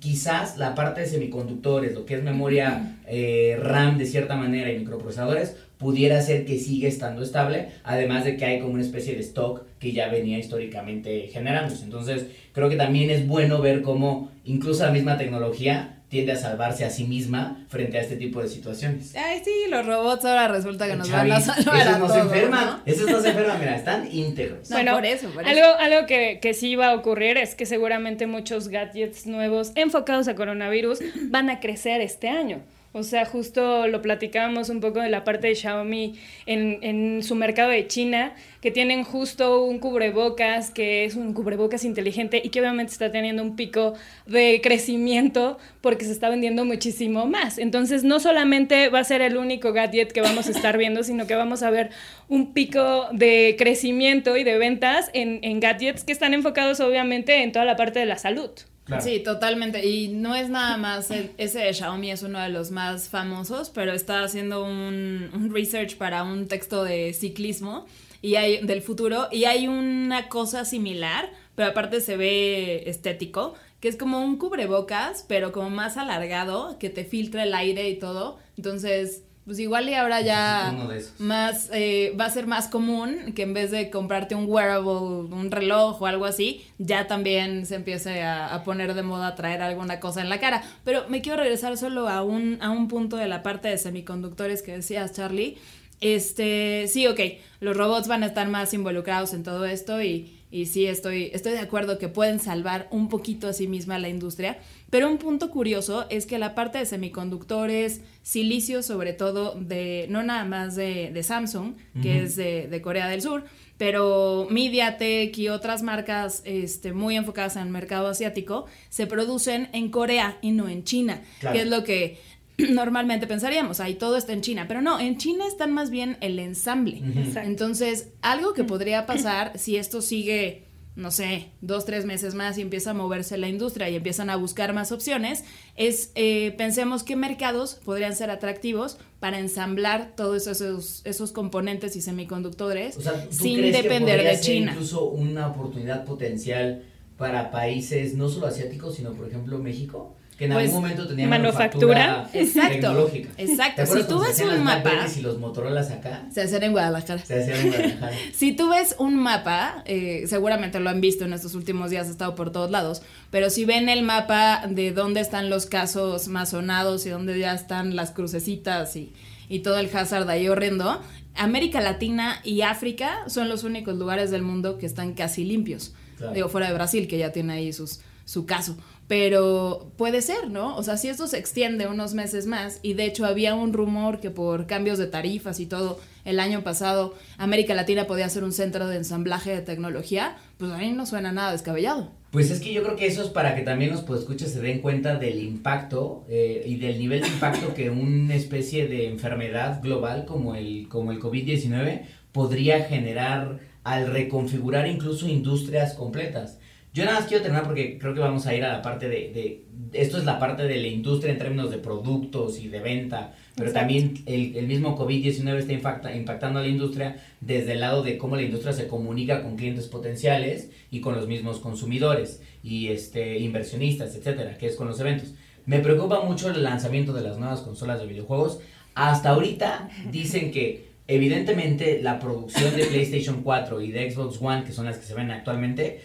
quizás 0.00 0.58
la 0.58 0.74
parte 0.74 1.02
de 1.02 1.06
semiconductores, 1.06 1.94
lo 1.94 2.04
que 2.04 2.14
es 2.14 2.22
memoria 2.22 2.98
eh, 3.06 3.56
RAM 3.60 3.98
de 3.98 4.06
cierta 4.06 4.36
manera 4.36 4.72
y 4.72 4.78
microprocesadores, 4.78 5.56
pudiera 5.78 6.20
ser 6.20 6.44
que 6.44 6.58
siga 6.58 6.88
estando 6.88 7.22
estable, 7.22 7.68
además 7.84 8.24
de 8.24 8.36
que 8.36 8.44
hay 8.44 8.60
como 8.60 8.74
una 8.74 8.82
especie 8.82 9.14
de 9.14 9.20
stock 9.20 9.62
que 9.78 9.92
ya 9.92 10.08
venía 10.08 10.38
históricamente 10.38 11.28
generándose. 11.32 11.84
Entonces, 11.84 12.26
creo 12.52 12.68
que 12.68 12.76
también 12.76 13.10
es 13.10 13.26
bueno 13.26 13.60
ver 13.60 13.82
cómo 13.82 14.30
incluso 14.44 14.84
la 14.84 14.90
misma 14.90 15.16
tecnología 15.16 15.99
tiende 16.10 16.32
a 16.32 16.36
salvarse 16.36 16.84
a 16.84 16.90
sí 16.90 17.04
misma 17.04 17.64
frente 17.68 17.96
a 17.96 18.02
este 18.02 18.16
tipo 18.16 18.42
de 18.42 18.48
situaciones. 18.48 19.14
Ay, 19.14 19.40
sí, 19.44 19.70
los 19.70 19.86
robots 19.86 20.24
ahora 20.24 20.48
resulta 20.48 20.88
que 20.88 20.96
nos 20.96 21.10
van 21.10 21.30
a 21.30 21.40
salvar 21.40 21.76
a 21.76 21.80
esos 21.82 21.98
no 22.00 22.08
se 22.08 22.18
enferman, 22.18 22.66
¿no? 22.66 22.80
esos 22.84 23.08
no 23.08 23.20
se 23.20 23.28
enferman, 23.28 23.60
mira, 23.60 23.76
están 23.76 24.08
íntegros. 24.12 24.68
No, 24.68 24.76
Bueno, 24.76 24.94
por 24.94 25.06
eso, 25.06 25.30
por 25.30 25.46
eso. 25.46 25.50
Algo, 25.50 25.78
algo 25.78 26.06
que, 26.06 26.40
que 26.42 26.52
sí 26.52 26.74
va 26.74 26.88
a 26.88 26.94
ocurrir 26.94 27.38
es 27.38 27.54
que 27.54 27.64
seguramente 27.64 28.26
muchos 28.26 28.68
gadgets 28.68 29.26
nuevos 29.26 29.70
enfocados 29.76 30.26
a 30.26 30.34
coronavirus 30.34 30.98
van 31.30 31.48
a 31.48 31.60
crecer 31.60 32.00
este 32.00 32.28
año. 32.28 32.60
O 32.92 33.04
sea, 33.04 33.24
justo 33.24 33.86
lo 33.86 34.02
platicábamos 34.02 34.68
un 34.68 34.80
poco 34.80 35.00
de 35.00 35.08
la 35.10 35.22
parte 35.22 35.46
de 35.46 35.54
Xiaomi 35.54 36.18
en, 36.46 36.78
en 36.82 37.22
su 37.22 37.36
mercado 37.36 37.70
de 37.70 37.86
China, 37.86 38.34
que 38.60 38.72
tienen 38.72 39.04
justo 39.04 39.62
un 39.62 39.78
cubrebocas, 39.78 40.72
que 40.72 41.04
es 41.04 41.14
un 41.14 41.32
cubrebocas 41.32 41.84
inteligente 41.84 42.40
y 42.42 42.48
que 42.48 42.60
obviamente 42.60 42.92
está 42.92 43.12
teniendo 43.12 43.44
un 43.44 43.54
pico 43.54 43.94
de 44.26 44.60
crecimiento 44.60 45.58
porque 45.80 46.04
se 46.04 46.10
está 46.10 46.28
vendiendo 46.30 46.64
muchísimo 46.64 47.26
más. 47.26 47.58
Entonces, 47.58 48.02
no 48.02 48.18
solamente 48.18 48.88
va 48.88 48.98
a 48.98 49.04
ser 49.04 49.22
el 49.22 49.36
único 49.36 49.72
gadget 49.72 50.10
que 50.10 50.20
vamos 50.20 50.48
a 50.48 50.50
estar 50.50 50.76
viendo, 50.76 51.04
sino 51.04 51.28
que 51.28 51.36
vamos 51.36 51.62
a 51.62 51.70
ver 51.70 51.90
un 52.28 52.52
pico 52.52 53.06
de 53.12 53.54
crecimiento 53.56 54.36
y 54.36 54.42
de 54.42 54.58
ventas 54.58 55.10
en, 55.12 55.38
en 55.42 55.60
gadgets 55.60 56.02
que 56.02 56.12
están 56.12 56.34
enfocados 56.34 56.80
obviamente 56.80 57.44
en 57.44 57.52
toda 57.52 57.64
la 57.64 57.76
parte 57.76 58.00
de 58.00 58.06
la 58.06 58.18
salud. 58.18 58.50
Claro. 58.90 59.02
Sí, 59.02 59.20
totalmente. 59.20 59.86
Y 59.86 60.08
no 60.08 60.34
es 60.34 60.48
nada 60.48 60.76
más, 60.76 61.10
el- 61.10 61.30
ese 61.38 61.60
de 61.60 61.72
Xiaomi 61.72 62.10
es 62.10 62.22
uno 62.22 62.38
de 62.40 62.48
los 62.50 62.70
más 62.70 63.08
famosos, 63.08 63.70
pero 63.70 63.92
está 63.92 64.22
haciendo 64.22 64.64
un, 64.64 65.30
un 65.32 65.50
research 65.54 65.96
para 65.96 66.22
un 66.22 66.46
texto 66.48 66.84
de 66.84 67.12
ciclismo 67.14 67.86
y 68.22 68.34
hay 68.34 68.58
del 68.66 68.82
futuro 68.82 69.28
y 69.32 69.44
hay 69.44 69.66
una 69.68 70.28
cosa 70.28 70.64
similar, 70.64 71.30
pero 71.54 71.70
aparte 71.70 72.00
se 72.00 72.16
ve 72.16 72.82
estético, 72.86 73.54
que 73.80 73.88
es 73.88 73.96
como 73.96 74.22
un 74.22 74.36
cubrebocas, 74.36 75.24
pero 75.26 75.52
como 75.52 75.70
más 75.70 75.96
alargado, 75.96 76.78
que 76.78 76.90
te 76.90 77.04
filtra 77.04 77.44
el 77.44 77.54
aire 77.54 77.88
y 77.88 77.98
todo. 77.98 78.38
Entonces, 78.58 79.22
pues 79.50 79.58
igual 79.58 79.88
y 79.88 79.94
ahora 79.94 80.20
ya 80.20 80.72
más 81.18 81.70
eh, 81.72 82.14
va 82.16 82.26
a 82.26 82.30
ser 82.30 82.46
más 82.46 82.68
común 82.68 83.32
que 83.34 83.42
en 83.42 83.52
vez 83.52 83.72
de 83.72 83.90
comprarte 83.90 84.36
un 84.36 84.44
wearable, 84.46 84.92
un 84.92 85.50
reloj 85.50 86.00
o 86.00 86.06
algo 86.06 86.24
así, 86.24 86.64
ya 86.78 87.08
también 87.08 87.66
se 87.66 87.74
empiece 87.74 88.22
a, 88.22 88.54
a 88.54 88.62
poner 88.62 88.94
de 88.94 89.02
moda 89.02 89.34
traer 89.34 89.60
alguna 89.62 89.98
cosa 89.98 90.20
en 90.20 90.28
la 90.28 90.38
cara. 90.38 90.62
Pero 90.84 91.08
me 91.08 91.20
quiero 91.20 91.42
regresar 91.42 91.76
solo 91.76 92.08
a 92.08 92.22
un, 92.22 92.58
a 92.60 92.70
un 92.70 92.86
punto 92.86 93.16
de 93.16 93.26
la 93.26 93.42
parte 93.42 93.66
de 93.66 93.76
semiconductores 93.76 94.62
que 94.62 94.70
decías, 94.70 95.14
Charlie. 95.14 95.58
Este, 96.00 96.86
sí, 96.86 97.08
ok, 97.08 97.18
los 97.58 97.76
robots 97.76 98.06
van 98.06 98.22
a 98.22 98.26
estar 98.26 98.48
más 98.48 98.72
involucrados 98.72 99.34
en 99.34 99.42
todo 99.42 99.64
esto 99.64 100.00
y, 100.00 100.39
y 100.50 100.66
sí 100.66 100.86
estoy, 100.86 101.30
estoy 101.32 101.52
de 101.52 101.60
acuerdo 101.60 101.98
que 101.98 102.08
pueden 102.08 102.40
salvar 102.40 102.88
un 102.90 103.08
poquito 103.08 103.46
a 103.48 103.52
sí 103.52 103.68
misma 103.68 103.98
la 103.98 104.08
industria, 104.08 104.58
pero 104.90 105.08
un 105.08 105.18
punto 105.18 105.50
curioso 105.50 106.06
es 106.10 106.26
que 106.26 106.38
la 106.38 106.54
parte 106.56 106.78
de 106.78 106.86
semiconductores, 106.86 108.00
silicio 108.22 108.82
sobre 108.82 109.12
todo, 109.12 109.54
de 109.60 110.06
no 110.10 110.22
nada 110.22 110.44
más 110.44 110.74
de, 110.76 111.10
de 111.12 111.22
Samsung, 111.22 111.74
que 112.02 112.22
es 112.22 112.36
de, 112.36 112.66
de 112.68 112.82
Corea 112.82 113.08
del 113.08 113.22
Sur, 113.22 113.44
pero 113.78 114.46
MediaTek 114.50 115.36
y 115.38 115.48
otras 115.48 115.82
marcas 115.82 116.42
este, 116.44 116.92
muy 116.92 117.16
enfocadas 117.16 117.56
en 117.56 117.62
el 117.62 117.68
mercado 117.70 118.08
asiático 118.08 118.66
se 118.90 119.06
producen 119.06 119.70
en 119.72 119.90
Corea 119.90 120.36
y 120.42 120.50
no 120.50 120.68
en 120.68 120.84
China, 120.84 121.22
Claro. 121.38 121.56
que 121.56 121.62
es 121.62 121.68
lo 121.68 121.82
que 121.84 122.18
normalmente 122.70 123.26
pensaríamos, 123.26 123.80
ahí 123.80 123.94
todo 123.94 124.16
está 124.16 124.32
en 124.32 124.40
China, 124.40 124.66
pero 124.68 124.82
no, 124.82 125.00
en 125.00 125.18
China 125.18 125.46
están 125.46 125.72
más 125.72 125.90
bien 125.90 126.16
el 126.20 126.38
ensamble. 126.38 127.02
Exacto. 127.16 127.48
Entonces, 127.48 128.08
algo 128.22 128.52
que 128.52 128.64
podría 128.64 129.06
pasar 129.06 129.58
si 129.58 129.76
esto 129.76 130.02
sigue, 130.02 130.66
no 130.96 131.10
sé, 131.10 131.50
dos, 131.60 131.84
tres 131.84 132.04
meses 132.04 132.34
más 132.34 132.58
y 132.58 132.62
empieza 132.62 132.90
a 132.90 132.94
moverse 132.94 133.38
la 133.38 133.48
industria 133.48 133.88
y 133.88 133.96
empiezan 133.96 134.30
a 134.30 134.36
buscar 134.36 134.72
más 134.72 134.92
opciones, 134.92 135.44
es 135.76 136.12
eh, 136.14 136.52
pensemos 136.58 137.02
qué 137.02 137.16
mercados 137.16 137.74
podrían 137.84 138.14
ser 138.14 138.30
atractivos 138.30 138.98
para 139.18 139.38
ensamblar 139.38 140.14
todos 140.16 140.46
esos, 140.46 141.02
esos 141.04 141.32
componentes 141.32 141.94
y 141.94 142.00
semiconductores 142.00 142.96
O 142.96 143.02
sea, 143.02 143.24
¿tú 143.26 143.32
sin 143.32 143.58
crees 143.58 143.82
depender 143.82 144.16
podría 144.16 144.30
de 144.30 144.36
ser 144.36 144.44
China. 144.44 144.72
incluso 144.72 145.04
una 145.04 145.48
oportunidad 145.48 146.04
potencial 146.04 146.84
para 147.20 147.50
países 147.50 148.14
no 148.14 148.30
solo 148.30 148.46
asiáticos, 148.46 148.96
sino 148.96 149.12
por 149.12 149.28
ejemplo 149.28 149.58
México, 149.58 150.16
que 150.40 150.46
en 150.46 150.52
Pues, 150.54 150.68
algún 150.68 150.80
momento 150.80 151.06
tenía 151.06 151.28
manufactura. 151.28 151.98
manufactura 151.98 152.30
Exacto, 152.42 152.72
tecnológica. 152.72 153.28
exacto. 153.36 153.76
¿Te 153.76 153.82
acuerdas 153.82 154.06
Si 154.06 154.08
tú 154.12 154.18
ves 154.20 154.30
hacían 154.30 154.48
un 154.58 154.64
mapa- 154.64 155.06
y 155.14 155.20
los 155.20 155.38
Motorolas 155.38 155.90
acá? 155.90 156.22
Se 156.32 156.40
hacen 156.40 156.62
en 156.62 156.72
Guadalajara. 156.72 157.22
Se 157.22 157.40
hacían 157.42 157.58
en 157.60 157.68
Guadalajara. 157.68 158.16
Si 158.32 158.52
tú 158.56 158.70
ves 158.70 158.96
un 158.98 159.16
mapa, 159.16 159.82
eh, 159.84 160.24
seguramente 160.26 160.80
lo 160.80 160.88
han 160.88 161.02
visto 161.02 161.26
en 161.26 161.34
estos 161.34 161.54
últimos 161.54 161.90
días, 161.90 162.08
ha 162.08 162.10
estado 162.10 162.34
por 162.34 162.50
todos 162.52 162.70
lados, 162.70 163.02
pero 163.30 163.50
si 163.50 163.66
ven 163.66 163.90
el 163.90 164.02
mapa 164.02 164.62
de 164.66 164.92
dónde 164.92 165.20
están 165.20 165.50
los 165.50 165.66
casos 165.66 166.28
más 166.28 166.48
sonados 166.50 167.04
y 167.04 167.10
dónde 167.10 167.38
ya 167.38 167.52
están 167.52 167.94
las 167.94 168.10
crucecitas 168.12 168.96
y, 168.96 169.12
y 169.50 169.58
todo 169.60 169.78
el 169.78 169.94
hazard 169.94 170.28
ahí 170.30 170.48
horrendo, 170.48 171.02
América 171.36 171.82
Latina 171.82 172.40
y 172.44 172.62
África 172.62 173.18
son 173.28 173.50
los 173.50 173.62
únicos 173.62 173.96
lugares 173.98 174.30
del 174.30 174.40
mundo 174.42 174.78
que 174.78 174.86
están 174.86 175.12
casi 175.12 175.44
limpios. 175.44 175.92
Claro. 176.16 176.32
Digo, 176.32 176.48
fuera 176.48 176.66
de 176.68 176.74
Brasil, 176.74 177.06
que 177.08 177.18
ya 177.18 177.30
tiene 177.30 177.52
ahí 177.52 177.72
sus, 177.72 178.00
su 178.24 178.46
caso. 178.46 178.76
Pero 179.10 179.90
puede 179.96 180.22
ser, 180.22 180.50
¿no? 180.50 180.76
O 180.76 180.84
sea, 180.84 180.96
si 180.96 181.08
esto 181.08 181.26
se 181.26 181.36
extiende 181.36 181.88
unos 181.88 182.14
meses 182.14 182.46
más, 182.46 182.78
y 182.80 182.92
de 182.92 183.06
hecho 183.06 183.26
había 183.26 183.56
un 183.56 183.72
rumor 183.72 184.20
que 184.20 184.30
por 184.30 184.68
cambios 184.68 184.98
de 184.98 185.08
tarifas 185.08 185.58
y 185.58 185.66
todo 185.66 185.98
el 186.24 186.38
año 186.38 186.62
pasado, 186.62 187.16
América 187.36 187.74
Latina 187.74 188.06
podía 188.06 188.28
ser 188.28 188.44
un 188.44 188.52
centro 188.52 188.86
de 188.86 188.98
ensamblaje 188.98 189.50
de 189.50 189.62
tecnología, 189.62 190.36
pues 190.58 190.70
a 190.70 190.78
mí 190.78 190.92
no 190.92 191.06
suena 191.06 191.32
nada 191.32 191.50
descabellado. 191.50 192.12
Pues 192.30 192.52
es 192.52 192.60
que 192.60 192.72
yo 192.72 192.84
creo 192.84 192.94
que 192.94 193.08
eso 193.08 193.24
es 193.24 193.30
para 193.30 193.56
que 193.56 193.62
también 193.62 193.90
los 193.90 194.08
escuchas 194.08 194.52
se 194.52 194.60
den 194.60 194.80
cuenta 194.80 195.16
del 195.16 195.42
impacto 195.42 196.24
eh, 196.28 196.62
y 196.64 196.76
del 196.76 197.00
nivel 197.00 197.22
de 197.22 197.26
impacto 197.26 197.74
que 197.74 197.90
una 197.90 198.36
especie 198.36 198.86
de 198.86 199.08
enfermedad 199.08 199.82
global 199.82 200.24
como 200.24 200.54
el, 200.54 200.86
como 200.88 201.10
el 201.10 201.18
COVID-19 201.18 202.02
podría 202.30 202.84
generar 202.84 203.58
al 203.82 204.06
reconfigurar 204.06 204.86
incluso 204.86 205.26
industrias 205.26 205.94
completas. 205.94 206.59
Yo 206.92 207.04
nada 207.04 207.20
más 207.20 207.28
quiero 207.28 207.42
terminar 207.42 207.64
porque 207.66 207.98
creo 207.98 208.14
que 208.14 208.20
vamos 208.20 208.46
a 208.46 208.54
ir 208.54 208.64
a 208.64 208.72
la 208.72 208.82
parte 208.82 209.08
de, 209.08 209.30
de- 209.32 209.64
esto 209.92 210.18
es 210.18 210.24
la 210.24 210.38
parte 210.38 210.64
de 210.64 210.76
la 210.76 210.86
industria 210.88 211.32
en 211.32 211.38
términos 211.38 211.70
de 211.70 211.78
productos 211.78 212.60
y 212.60 212.68
de 212.68 212.78
venta, 212.80 213.34
pero 213.56 213.68
Exacto. 213.70 213.78
también 213.88 214.14
el, 214.26 214.56
el 214.56 214.66
mismo 214.68 214.96
COVID-19 214.98 215.56
está 215.58 215.72
impacta- 215.72 216.14
impactando 216.16 216.58
a 216.60 216.62
la 216.62 216.68
industria 216.68 217.16
desde 217.40 217.72
el 217.72 217.80
lado 217.80 218.02
de 218.02 218.16
cómo 218.18 218.36
la 218.36 218.42
industria 218.42 218.72
se 218.72 218.86
comunica 218.88 219.42
con 219.42 219.56
clientes 219.56 219.86
potenciales 219.88 220.70
y 220.90 221.00
con 221.00 221.14
los 221.16 221.26
mismos 221.28 221.58
consumidores 221.60 222.42
y 222.62 222.88
este 222.88 223.38
inversionistas, 223.38 224.14
etcétera, 224.14 224.58
que 224.58 224.66
es 224.66 224.76
con 224.76 224.86
los 224.88 224.98
eventos. 225.00 225.34
Me 225.66 225.78
preocupa 225.80 226.22
mucho 226.24 226.50
el 226.50 226.62
lanzamiento 226.62 227.12
de 227.12 227.22
las 227.22 227.38
nuevas 227.38 227.60
consolas 227.60 228.00
de 228.00 228.06
videojuegos. 228.06 228.60
Hasta 228.94 229.30
ahorita 229.30 229.88
dicen 230.10 230.50
que 230.52 230.90
evidentemente 231.08 232.00
la 232.02 232.18
producción 232.18 232.74
de 232.76 232.84
PlayStation 232.86 233.42
4 233.42 233.80
y 233.80 233.90
de 233.92 234.10
Xbox 234.10 234.38
One, 234.40 234.64
que 234.64 234.72
son 234.72 234.86
las 234.86 234.98
que 234.98 235.04
se 235.06 235.14
ven 235.14 235.30
actualmente, 235.30 236.00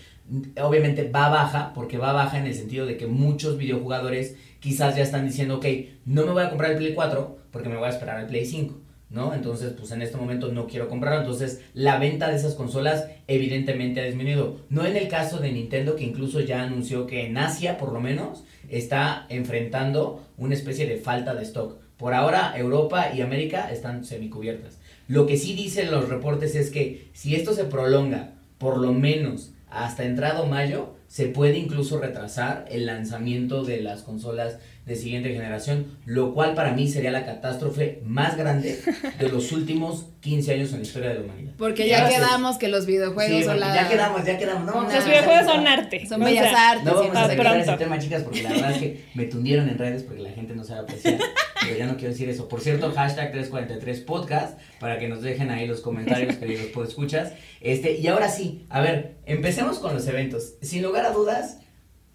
obviamente 0.62 1.10
va 1.10 1.30
baja, 1.30 1.74
porque 1.74 1.98
va 1.98 2.14
baja 2.14 2.40
en 2.40 2.48
el 2.48 2.56
sentido 2.56 2.86
de 2.86 2.98
que 2.98 3.08
muchos 3.08 3.58
videojugadores 3.58 4.36
quizás 4.60 4.96
ya 4.96 5.04
están 5.04 5.26
diciendo, 5.26 5.58
ok, 5.58 5.66
no 6.06 6.26
me 6.26 6.32
voy 6.32 6.44
a 6.44 6.50
comprar 6.50 6.72
el 6.72 6.78
Play 6.78 6.94
4 6.94 7.38
porque 7.52 7.70
me 7.70 7.78
voy 7.78 7.86
a 7.86 7.92
esperar 7.92 8.18
al 8.18 8.28
Play 8.28 8.46
5, 8.46 8.76
¿no? 9.12 9.34
Entonces, 9.34 9.74
pues 9.78 9.92
en 9.92 10.02
este 10.02 10.18
momento 10.18 10.52
no 10.52 10.68
quiero 10.68 10.90
comprarlo, 10.90 11.22
entonces 11.22 11.62
la 11.74 12.00
venta 12.00 12.30
de 12.30 12.36
esas 12.36 12.56
consolas 12.56 13.08
evidentemente 13.28 14.02
ha 14.02 14.06
disminuido. 14.06 14.58
No 14.70 14.86
en 14.86 14.98
el 14.98 15.08
caso 15.08 15.38
de 15.38 15.52
Nintendo, 15.52 15.96
que 15.96 16.04
incluso 16.04 16.40
ya 16.40 16.64
anunció 16.64 17.06
que 17.06 17.28
en 17.28 17.38
Asia, 17.38 17.78
por 17.78 17.94
lo 17.94 18.02
menos, 18.02 18.44
está 18.70 19.28
enfrentando 19.30 20.26
una 20.38 20.56
especie 20.56 20.88
de 20.88 20.98
falta 20.98 21.36
de 21.36 21.44
stock. 21.44 21.78
Por 21.98 22.14
ahora, 22.14 22.54
Europa 22.58 23.12
y 23.14 23.22
América 23.22 23.72
están 23.72 24.04
semicubiertas. 24.04 24.80
Lo 25.08 25.28
que 25.28 25.38
sí 25.38 25.54
dicen 25.54 25.92
los 25.92 26.10
reportes 26.10 26.56
es 26.56 26.72
que 26.72 27.10
si 27.14 27.36
esto 27.36 27.54
se 27.54 27.66
prolonga 27.66 28.32
por 28.58 28.78
lo 28.78 28.92
menos 28.92 29.54
hasta 29.76 30.04
entrado 30.04 30.46
mayo, 30.46 30.96
se 31.08 31.28
puede 31.28 31.58
incluso 31.58 32.00
retrasar 32.00 32.66
el 32.70 32.86
lanzamiento 32.86 33.64
de 33.64 33.82
las 33.82 34.02
consolas 34.02 34.58
de 34.86 34.96
siguiente 34.96 35.34
generación, 35.34 35.98
lo 36.06 36.34
cual 36.34 36.54
para 36.54 36.72
mí 36.74 36.88
sería 36.88 37.10
la 37.12 37.26
catástrofe 37.26 38.02
más 38.06 38.38
grande 38.38 38.80
de 39.20 39.30
los 39.30 39.52
últimos 39.52 40.06
15 40.22 40.54
años 40.54 40.72
en 40.74 40.78
la 40.78 40.84
historia 40.84 41.10
de 41.10 41.16
la 41.16 41.22
humanidad. 41.22 41.54
Porque 41.58 41.88
ya 41.88 42.02
Gracias. 42.02 42.22
quedamos 42.22 42.58
que 42.58 42.68
los 42.68 42.86
videojuegos 42.86 43.40
Sí, 43.40 43.44
son 43.44 43.60
la... 43.60 43.74
ya 43.74 43.90
quedamos, 43.90 44.24
ya 44.26 44.38
quedamos. 44.38 44.66
No, 44.66 44.74
vamos 44.74 44.94
a 44.94 44.98
Los 44.98 45.06
videojuegos 45.06 45.46
son 45.46 45.68
arte. 45.68 46.06
Son 46.08 46.24
bellas 46.24 46.54
artes. 46.56 46.86
No 46.86 46.94
vamos 46.96 47.16
a 47.16 47.28
sacar 47.28 47.60
ese 47.60 47.78
tema, 47.78 47.98
chicas, 48.00 48.24
porque 48.24 48.44
la 48.44 48.50
verdad 48.50 48.72
es 48.74 48.78
que 48.78 49.06
me 49.16 49.26
tundieron 49.26 49.70
en 49.70 49.78
redes 49.78 50.04
porque 50.04 50.22
la 50.22 50.32
gente 50.32 50.56
no 50.56 50.64
sabe 50.64 50.82
apreciar. 50.82 51.18
Pero 51.62 51.78
ya 51.80 51.88
no 51.88 51.96
quiero 51.98 52.12
decir 52.12 52.30
eso. 52.30 52.48
Por 52.48 52.62
cierto, 52.62 52.92
hashtag 52.92 53.34
343podcast 53.34 54.58
para 54.80 55.00
que 55.00 55.08
nos 55.08 55.22
dejen 55.24 55.50
ahí 55.50 55.66
los 55.66 55.82
comentarios, 55.82 56.36
queridos 56.36 56.68
escuchas 56.88 57.34
Este, 57.62 57.98
y 57.98 58.08
ahora 58.08 58.30
sí, 58.30 58.66
a 58.70 58.82
ver, 58.82 59.16
empecemos 59.26 59.80
con 59.80 59.94
los 59.96 60.08
eventos. 60.08 60.54
Sin 60.62 60.84
lugar 60.84 60.95
a 61.04 61.12
dudas, 61.12 61.58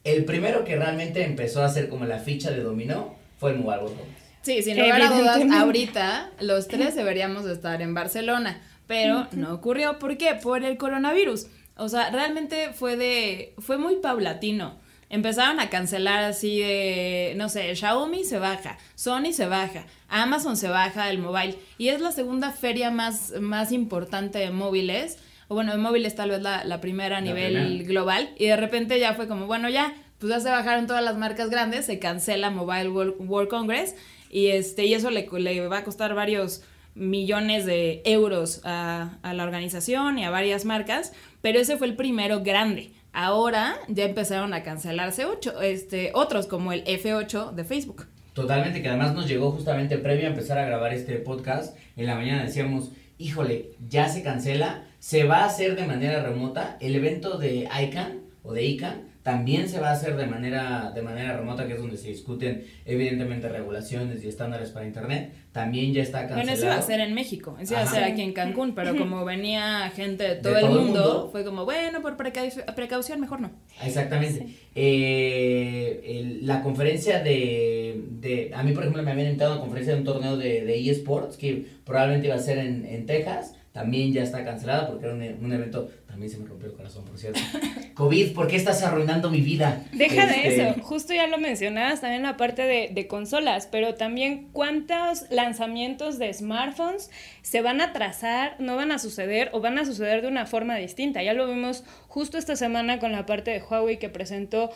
el 0.04 0.24
primero 0.24 0.64
que 0.64 0.76
realmente 0.76 1.24
empezó 1.24 1.62
a 1.62 1.66
hacer 1.66 1.88
como 1.88 2.06
la 2.06 2.20
ficha 2.20 2.50
de 2.50 2.62
dominó 2.62 3.16
fue 3.38 3.50
el 3.50 3.58
Mobile 3.58 3.82
World 3.82 3.98
Congress. 3.98 4.20
Sí, 4.42 4.62
sin 4.62 4.78
lugar 4.78 5.02
a 5.02 5.10
dudas, 5.10 5.42
ahorita 5.52 6.30
los 6.40 6.68
tres 6.68 6.94
deberíamos 6.94 7.44
de 7.44 7.52
estar 7.52 7.82
en 7.82 7.92
Barcelona, 7.92 8.62
pero 8.86 9.28
no 9.32 9.52
ocurrió. 9.52 9.98
¿Por 9.98 10.16
qué? 10.16 10.34
Por 10.42 10.64
el 10.64 10.78
coronavirus. 10.78 11.46
O 11.76 11.88
sea, 11.88 12.10
realmente 12.10 12.72
fue 12.72 12.96
de, 12.96 13.54
fue 13.58 13.76
muy 13.78 13.96
paulatino. 13.96 14.78
Empezaron 15.10 15.58
a 15.58 15.70
cancelar 15.70 16.22
así 16.22 16.60
de, 16.60 17.34
no 17.36 17.48
sé, 17.48 17.74
Xiaomi 17.74 18.22
se 18.22 18.38
baja, 18.38 18.78
Sony 18.94 19.32
se 19.32 19.46
baja, 19.46 19.86
Amazon 20.08 20.56
se 20.56 20.68
baja 20.68 21.10
el 21.10 21.18
mobile. 21.18 21.58
Y 21.78 21.88
es 21.88 22.00
la 22.00 22.12
segunda 22.12 22.52
feria 22.52 22.90
más, 22.90 23.32
más 23.40 23.72
importante 23.72 24.38
de 24.38 24.50
móviles. 24.50 25.18
O 25.50 25.54
bueno, 25.54 25.72
de 25.72 25.78
móviles 25.78 26.14
tal 26.14 26.30
vez 26.30 26.40
la, 26.42 26.62
la 26.62 26.80
primera 26.80 27.16
a 27.16 27.20
La 27.20 27.26
nivel 27.26 27.52
primera. 27.54 27.84
global. 27.88 28.30
Y 28.38 28.46
de 28.46 28.56
repente 28.56 29.00
ya 29.00 29.14
fue 29.14 29.26
como, 29.26 29.46
bueno, 29.46 29.68
ya, 29.68 29.92
pues 30.18 30.30
ya 30.32 30.38
se 30.38 30.48
bajaron 30.48 30.86
todas 30.86 31.02
las 31.02 31.18
marcas 31.18 31.50
grandes, 31.50 31.86
se 31.86 31.98
cancela 31.98 32.50
Mobile 32.50 32.88
World, 32.88 33.14
World 33.18 33.48
Congress. 33.50 33.96
Y, 34.30 34.46
este, 34.48 34.84
y 34.86 34.94
eso 34.94 35.10
le, 35.10 35.28
le 35.28 35.66
va 35.66 35.78
a 35.78 35.82
costar 35.84 36.14
varios 36.14 36.62
millones 36.94 37.66
de 37.66 38.00
euros 38.04 38.60
a, 38.64 39.18
a 39.22 39.34
la 39.34 39.42
organización 39.42 40.18
y 40.20 40.24
a 40.24 40.30
varias 40.30 40.64
marcas, 40.64 41.12
pero 41.40 41.58
ese 41.58 41.76
fue 41.76 41.88
el 41.88 41.96
primero 41.96 42.42
grande. 42.42 42.92
Ahora 43.12 43.74
ya 43.88 44.04
empezaron 44.04 44.54
a 44.54 44.62
cancelarse 44.62 45.24
ocho, 45.24 45.60
este, 45.62 46.12
otros 46.14 46.46
como 46.46 46.72
el 46.72 46.84
F8 46.84 47.52
de 47.52 47.64
Facebook. 47.64 48.06
Totalmente, 48.34 48.82
que 48.82 48.88
además 48.88 49.14
nos 49.14 49.26
llegó 49.26 49.50
justamente 49.50 49.98
previo 49.98 50.26
a 50.26 50.30
empezar 50.30 50.58
a 50.58 50.64
grabar 50.64 50.92
este 50.94 51.16
podcast. 51.16 51.76
En 51.96 52.06
la 52.06 52.14
mañana 52.14 52.44
decíamos, 52.44 52.92
híjole, 53.20 53.72
ya 53.88 54.08
se 54.08 54.22
cancela, 54.22 54.84
se 54.98 55.24
va 55.24 55.38
a 55.38 55.46
hacer 55.46 55.76
de 55.76 55.86
manera 55.86 56.22
remota. 56.22 56.76
El 56.80 56.96
evento 56.96 57.38
de 57.38 57.68
ICANN 57.70 58.22
o 58.42 58.52
de 58.52 58.64
ICANN 58.64 59.09
también 59.30 59.68
se 59.68 59.80
va 59.80 59.90
a 59.90 59.92
hacer 59.92 60.16
de 60.16 60.26
manera, 60.26 60.92
de 60.94 61.02
manera 61.02 61.36
remota, 61.36 61.66
que 61.66 61.74
es 61.74 61.78
donde 61.80 61.96
se 61.96 62.08
discuten 62.08 62.64
evidentemente 62.84 63.48
regulaciones 63.48 64.22
y 64.24 64.28
estándares 64.28 64.70
para 64.70 64.86
Internet. 64.86 65.32
También 65.52 65.92
ya 65.92 66.02
está 66.02 66.20
cancelado. 66.28 66.42
Bueno, 66.46 66.52
eso 66.52 66.64
iba 66.66 66.74
a 66.76 66.82
ser 66.82 67.00
en 67.00 67.14
México, 67.14 67.56
eso 67.60 67.74
iba 67.74 67.82
a 67.82 67.86
ser 67.86 68.04
aquí 68.04 68.22
en 68.22 68.32
Cancún, 68.32 68.74
pero 68.74 68.96
como 68.96 69.24
venía 69.24 69.90
gente 69.94 70.24
de 70.24 70.36
todo, 70.36 70.54
el, 70.56 70.60
todo 70.60 70.78
el 70.78 70.84
mundo, 70.84 71.28
fue 71.32 71.44
como, 71.44 71.64
bueno, 71.64 72.00
por 72.02 72.16
precau- 72.16 72.74
precaución 72.74 73.20
mejor 73.20 73.40
no. 73.40 73.50
Exactamente. 73.84 74.46
Eh, 74.74 76.00
el- 76.04 76.46
la 76.46 76.62
conferencia 76.62 77.22
de, 77.22 78.02
de- 78.20 78.50
A 78.54 78.62
mí, 78.62 78.72
por 78.72 78.82
ejemplo, 78.82 79.02
me 79.02 79.10
habían 79.10 79.26
invitado 79.28 79.52
a 79.52 79.54
una 79.56 79.62
conferencia 79.62 79.94
de 79.94 80.00
un 80.00 80.04
torneo 80.06 80.36
de, 80.36 80.64
de 80.64 80.90
eSports 80.90 81.36
que 81.36 81.66
probablemente 81.84 82.26
iba 82.28 82.36
a 82.36 82.40
ser 82.40 82.58
en, 82.58 82.84
en 82.86 83.06
Texas. 83.06 83.54
También 83.72 84.12
ya 84.12 84.22
está 84.22 84.44
cancelada 84.44 84.88
porque 84.88 85.06
era 85.06 85.14
un, 85.14 85.22
un 85.22 85.52
evento, 85.52 85.88
también 86.06 86.30
se 86.30 86.38
me 86.38 86.46
rompió 86.46 86.68
el 86.68 86.74
corazón, 86.74 87.04
por 87.04 87.16
cierto. 87.16 87.38
COVID, 87.94 88.32
¿por 88.32 88.48
qué 88.48 88.56
estás 88.56 88.82
arruinando 88.82 89.30
mi 89.30 89.40
vida? 89.42 89.84
Deja 89.92 90.26
de 90.26 90.48
Este, 90.48 90.68
eso, 90.68 90.80
justo 90.82 91.14
ya 91.14 91.28
lo 91.28 91.38
mencionabas 91.38 92.00
también 92.00 92.22
la 92.22 92.36
parte 92.36 92.62
de, 92.62 92.88
de 92.92 93.06
consolas, 93.06 93.68
pero 93.70 93.94
también 93.94 94.48
cuántos 94.52 95.30
lanzamientos 95.30 96.18
de 96.18 96.32
smartphones 96.32 97.10
se 97.42 97.62
van 97.62 97.80
a 97.80 97.86
atrasar, 97.86 98.56
no 98.58 98.74
van 98.74 98.90
a 98.90 98.98
suceder 98.98 99.50
o 99.52 99.60
van 99.60 99.78
a 99.78 99.84
suceder 99.84 100.22
de 100.22 100.28
una 100.28 100.46
forma 100.46 100.76
distinta. 100.76 101.22
Ya 101.22 101.34
lo 101.34 101.46
vimos 101.46 101.84
justo 102.08 102.38
esta 102.38 102.56
semana 102.56 102.98
con 102.98 103.12
la 103.12 103.26
parte 103.26 103.52
de 103.52 103.62
Huawei 103.62 103.98
que 103.98 104.08
presentó 104.08 104.70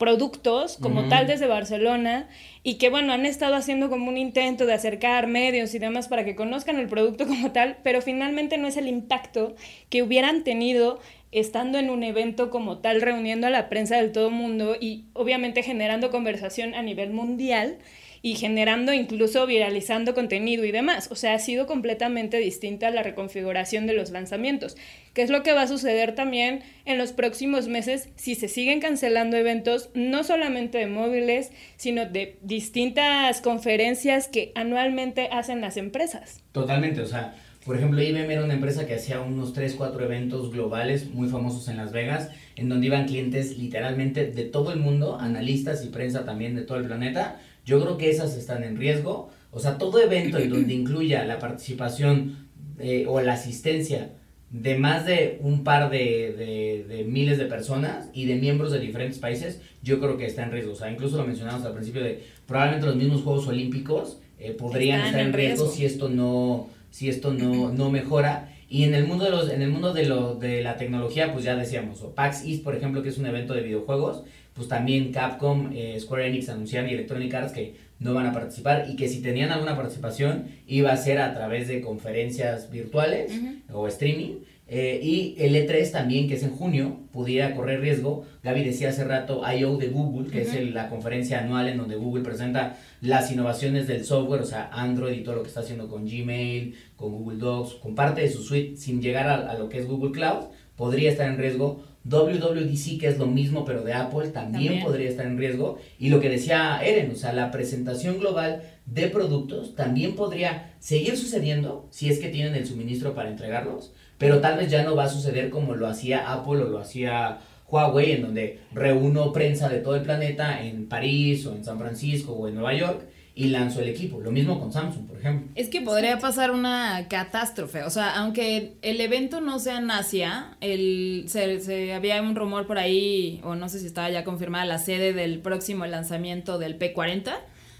productos 0.00 0.78
como 0.78 1.08
tal 1.08 1.26
desde 1.26 1.46
Barcelona 1.46 2.26
y 2.62 2.76
que 2.76 2.88
bueno, 2.88 3.12
han 3.12 3.26
estado 3.26 3.54
haciendo 3.54 3.90
como 3.90 4.08
un 4.08 4.16
intento 4.16 4.64
de 4.64 4.72
acercar 4.72 5.26
medios 5.26 5.74
y 5.74 5.78
demás 5.78 6.08
para 6.08 6.24
que 6.24 6.34
conozcan 6.34 6.78
el 6.78 6.88
producto 6.88 7.26
como 7.28 7.52
tal, 7.52 7.76
pero 7.84 8.00
finalmente 8.00 8.56
no 8.56 8.66
es 8.66 8.78
el 8.78 8.88
impacto 8.88 9.54
que 9.90 10.02
hubieran 10.02 10.42
tenido 10.42 11.00
estando 11.32 11.78
en 11.78 11.90
un 11.90 12.02
evento 12.02 12.48
como 12.48 12.78
tal, 12.78 13.02
reuniendo 13.02 13.46
a 13.46 13.50
la 13.50 13.68
prensa 13.68 13.98
del 13.98 14.10
todo 14.10 14.30
mundo 14.30 14.74
y 14.80 15.04
obviamente 15.12 15.62
generando 15.62 16.10
conversación 16.10 16.74
a 16.74 16.82
nivel 16.82 17.10
mundial 17.10 17.76
y 18.22 18.34
generando 18.34 18.92
incluso 18.92 19.46
viralizando 19.46 20.14
contenido 20.14 20.64
y 20.64 20.72
demás. 20.72 21.08
O 21.10 21.14
sea, 21.14 21.34
ha 21.34 21.38
sido 21.38 21.66
completamente 21.66 22.36
distinta 22.38 22.90
la 22.90 23.02
reconfiguración 23.02 23.86
de 23.86 23.94
los 23.94 24.10
lanzamientos, 24.10 24.76
que 25.14 25.22
es 25.22 25.30
lo 25.30 25.42
que 25.42 25.52
va 25.52 25.62
a 25.62 25.68
suceder 25.68 26.14
también 26.14 26.62
en 26.84 26.98
los 26.98 27.12
próximos 27.12 27.68
meses 27.68 28.08
si 28.16 28.34
se 28.34 28.48
siguen 28.48 28.80
cancelando 28.80 29.36
eventos, 29.36 29.90
no 29.94 30.24
solamente 30.24 30.78
de 30.78 30.86
móviles, 30.86 31.50
sino 31.76 32.06
de 32.06 32.36
distintas 32.42 33.40
conferencias 33.40 34.28
que 34.28 34.52
anualmente 34.54 35.28
hacen 35.32 35.60
las 35.60 35.76
empresas. 35.76 36.42
Totalmente, 36.52 37.00
o 37.00 37.06
sea, 37.06 37.34
por 37.64 37.76
ejemplo, 37.76 38.02
IBM 38.02 38.32
era 38.32 38.42
una 38.42 38.54
empresa 38.54 38.86
que 38.86 38.94
hacía 38.94 39.20
unos 39.20 39.52
3, 39.52 39.74
4 39.74 40.02
eventos 40.02 40.50
globales 40.50 41.10
muy 41.10 41.28
famosos 41.28 41.68
en 41.68 41.76
Las 41.76 41.92
Vegas, 41.92 42.30
en 42.56 42.70
donde 42.70 42.86
iban 42.86 43.06
clientes 43.06 43.58
literalmente 43.58 44.26
de 44.26 44.44
todo 44.44 44.72
el 44.72 44.80
mundo, 44.80 45.18
analistas 45.20 45.84
y 45.84 45.88
prensa 45.88 46.24
también 46.24 46.56
de 46.56 46.62
todo 46.62 46.78
el 46.78 46.86
planeta. 46.86 47.38
Yo 47.64 47.80
creo 47.80 47.96
que 47.98 48.10
esas 48.10 48.36
están 48.36 48.64
en 48.64 48.76
riesgo. 48.76 49.30
O 49.52 49.58
sea, 49.60 49.78
todo 49.78 50.00
evento 50.00 50.38
en 50.38 50.50
donde 50.50 50.74
incluya 50.74 51.24
la 51.24 51.38
participación 51.38 52.48
eh, 52.78 53.04
o 53.08 53.20
la 53.20 53.34
asistencia 53.34 54.12
de 54.50 54.76
más 54.76 55.06
de 55.06 55.38
un 55.42 55.62
par 55.62 55.90
de, 55.90 56.34
de- 56.36 56.84
de 56.88 57.04
miles 57.04 57.38
de 57.38 57.44
personas 57.46 58.08
y 58.12 58.24
de 58.26 58.34
miembros 58.36 58.72
de 58.72 58.80
diferentes 58.80 59.18
países, 59.18 59.60
yo 59.82 60.00
creo 60.00 60.16
que 60.16 60.26
está 60.26 60.42
en 60.42 60.50
riesgo. 60.50 60.72
O 60.72 60.76
sea, 60.76 60.90
incluso 60.90 61.16
lo 61.16 61.24
mencionamos 61.26 61.64
al 61.64 61.72
principio 61.74 62.02
de 62.02 62.22
probablemente 62.46 62.86
los 62.86 62.96
mismos 62.96 63.22
Juegos 63.22 63.46
Olímpicos 63.46 64.18
eh, 64.40 64.52
podrían 64.52 64.98
Están 65.00 65.06
estar 65.10 65.26
en 65.26 65.32
riesgo, 65.32 65.64
riesgo. 65.64 65.76
si 65.76 65.84
esto 65.84 66.08
no 66.08 66.68
si 66.90 67.08
esto 67.08 67.32
no, 67.32 67.70
no 67.72 67.88
mejora 67.90 68.52
y 68.68 68.82
en 68.82 68.94
el 68.94 69.04
mundo 69.06 69.24
de 69.24 69.30
los 69.30 69.48
en 69.50 69.62
el 69.62 69.70
mundo 69.70 69.92
de 69.92 70.06
lo 70.06 70.34
de 70.34 70.60
la 70.62 70.76
tecnología 70.76 71.32
pues 71.32 71.44
ya 71.44 71.54
decíamos 71.54 72.02
o 72.02 72.14
PAX 72.16 72.44
East 72.44 72.64
por 72.64 72.74
ejemplo 72.74 73.02
que 73.04 73.10
es 73.10 73.18
un 73.18 73.26
evento 73.26 73.54
de 73.54 73.60
videojuegos 73.62 74.24
pues 74.60 74.68
también 74.68 75.10
Capcom 75.10 75.70
eh, 75.72 75.96
Square 75.98 76.26
Enix 76.28 76.50
anunciaron 76.50 76.90
y 76.90 76.92
Electronic 76.92 77.32
Arts 77.32 77.52
que 77.54 77.76
no 77.98 78.12
van 78.12 78.26
a 78.26 78.32
participar 78.34 78.84
y 78.90 78.94
que 78.94 79.08
si 79.08 79.22
tenían 79.22 79.50
alguna 79.52 79.74
participación 79.74 80.48
iba 80.66 80.92
a 80.92 80.98
ser 80.98 81.18
a 81.18 81.32
través 81.32 81.66
de 81.66 81.80
conferencias 81.80 82.70
virtuales 82.70 83.32
o 83.72 83.86
streaming 83.88 84.40
eh, 84.68 85.00
y 85.02 85.34
el 85.38 85.56
E3 85.56 85.90
también, 85.90 86.28
que 86.28 86.34
es 86.34 86.42
en 86.44 86.50
junio, 86.50 87.00
pudiera 87.10 87.54
correr 87.56 87.80
riesgo. 87.80 88.24
Gaby 88.44 88.62
decía 88.64 88.90
hace 88.90 89.02
rato 89.04 89.42
I.O. 89.58 89.76
de 89.78 89.88
Google, 89.88 90.30
que 90.30 90.42
es 90.42 90.54
el- 90.54 90.74
la 90.74 90.88
conferencia 90.88 91.40
anual 91.40 91.68
en 91.68 91.76
donde 91.78 91.96
Google 91.96 92.22
presenta 92.22 92.76
las 93.00 93.32
innovaciones 93.32 93.88
del 93.88 94.04
software, 94.04 94.42
o 94.42 94.46
sea, 94.46 94.68
Android 94.72 95.18
y 95.18 95.22
todo 95.24 95.36
lo 95.36 95.42
que 95.42 95.48
está 95.48 95.60
haciendo 95.60 95.88
con 95.88 96.04
Gmail, 96.06 96.74
con 96.96 97.10
Google 97.12 97.38
Docs, 97.38 97.74
con 97.82 97.94
parte 97.96 98.20
de 98.20 98.30
su 98.30 98.42
suite 98.44 98.76
sin 98.76 99.00
llegar 99.02 99.26
a, 99.26 99.50
a 99.50 99.58
lo 99.58 99.68
que 99.68 99.78
es 99.78 99.86
Google 99.88 100.12
Cloud, 100.12 100.44
podría 100.80 101.10
estar 101.10 101.28
en 101.28 101.36
riesgo. 101.36 101.82
WWDC, 102.04 102.98
que 102.98 103.08
es 103.08 103.18
lo 103.18 103.26
mismo 103.26 103.66
pero 103.66 103.82
de 103.82 103.92
Apple, 103.92 104.28
también, 104.28 104.64
También. 104.68 104.82
podría 104.82 105.10
estar 105.10 105.26
en 105.26 105.36
riesgo. 105.36 105.78
Y 105.98 106.08
lo 106.08 106.18
que 106.18 106.30
decía 106.30 106.80
Eren, 106.82 107.10
o 107.10 107.14
sea, 107.14 107.34
la 107.34 107.50
presentación 107.50 108.18
global 108.18 108.62
de 108.86 109.08
productos 109.08 109.74
también 109.76 110.16
podría 110.16 110.72
seguir 110.78 111.18
sucediendo 111.18 111.86
si 111.90 112.08
es 112.08 112.18
que 112.18 112.30
tienen 112.30 112.54
el 112.54 112.66
suministro 112.66 113.14
para 113.14 113.28
entregarlos, 113.28 113.92
pero 114.16 114.40
tal 114.40 114.56
vez 114.56 114.70
ya 114.70 114.82
no 114.82 114.96
va 114.96 115.04
a 115.04 115.08
suceder 115.10 115.50
como 115.50 115.74
lo 115.74 115.86
hacía 115.86 116.32
Apple 116.32 116.62
o 116.62 116.68
lo 116.70 116.78
hacía 116.78 117.40
Huawei, 117.68 118.12
en 118.12 118.22
donde 118.22 118.60
reúno 118.72 119.30
prensa 119.34 119.68
de 119.68 119.80
todo 119.80 119.96
el 119.96 120.02
planeta 120.02 120.64
en 120.64 120.88
París 120.88 121.44
o 121.44 121.54
en 121.54 121.62
San 121.62 121.78
Francisco 121.78 122.32
o 122.32 122.48
en 122.48 122.54
Nueva 122.54 122.72
York 122.72 123.02
y 123.44 123.48
lanzo 123.48 123.80
el 123.80 123.88
equipo. 123.88 124.20
Lo 124.20 124.30
mismo 124.30 124.60
con 124.60 124.72
Samsung, 124.72 125.06
por 125.06 125.18
ejemplo. 125.18 125.50
Es 125.54 125.68
que 125.68 125.80
podría 125.80 126.18
pasar 126.18 126.50
una 126.50 127.06
catástrofe. 127.08 127.82
O 127.84 127.90
sea, 127.90 128.16
aunque 128.18 128.74
el 128.82 129.00
evento 129.00 129.40
no 129.40 129.58
sea 129.58 129.78
en 129.78 129.90
Asia, 129.90 130.56
el, 130.60 131.24
se, 131.28 131.60
se- 131.60 131.94
había 131.94 132.20
un 132.22 132.34
rumor 132.36 132.66
por 132.66 132.78
ahí, 132.78 133.40
o 133.44 133.54
no 133.54 133.68
sé 133.68 133.78
si 133.80 133.86
estaba 133.86 134.10
ya 134.10 134.24
confirmada 134.24 134.64
la 134.64 134.78
sede 134.78 135.12
del 135.12 135.38
próximo 135.40 135.86
lanzamiento 135.86 136.58
del 136.58 136.78
P40 136.78 137.32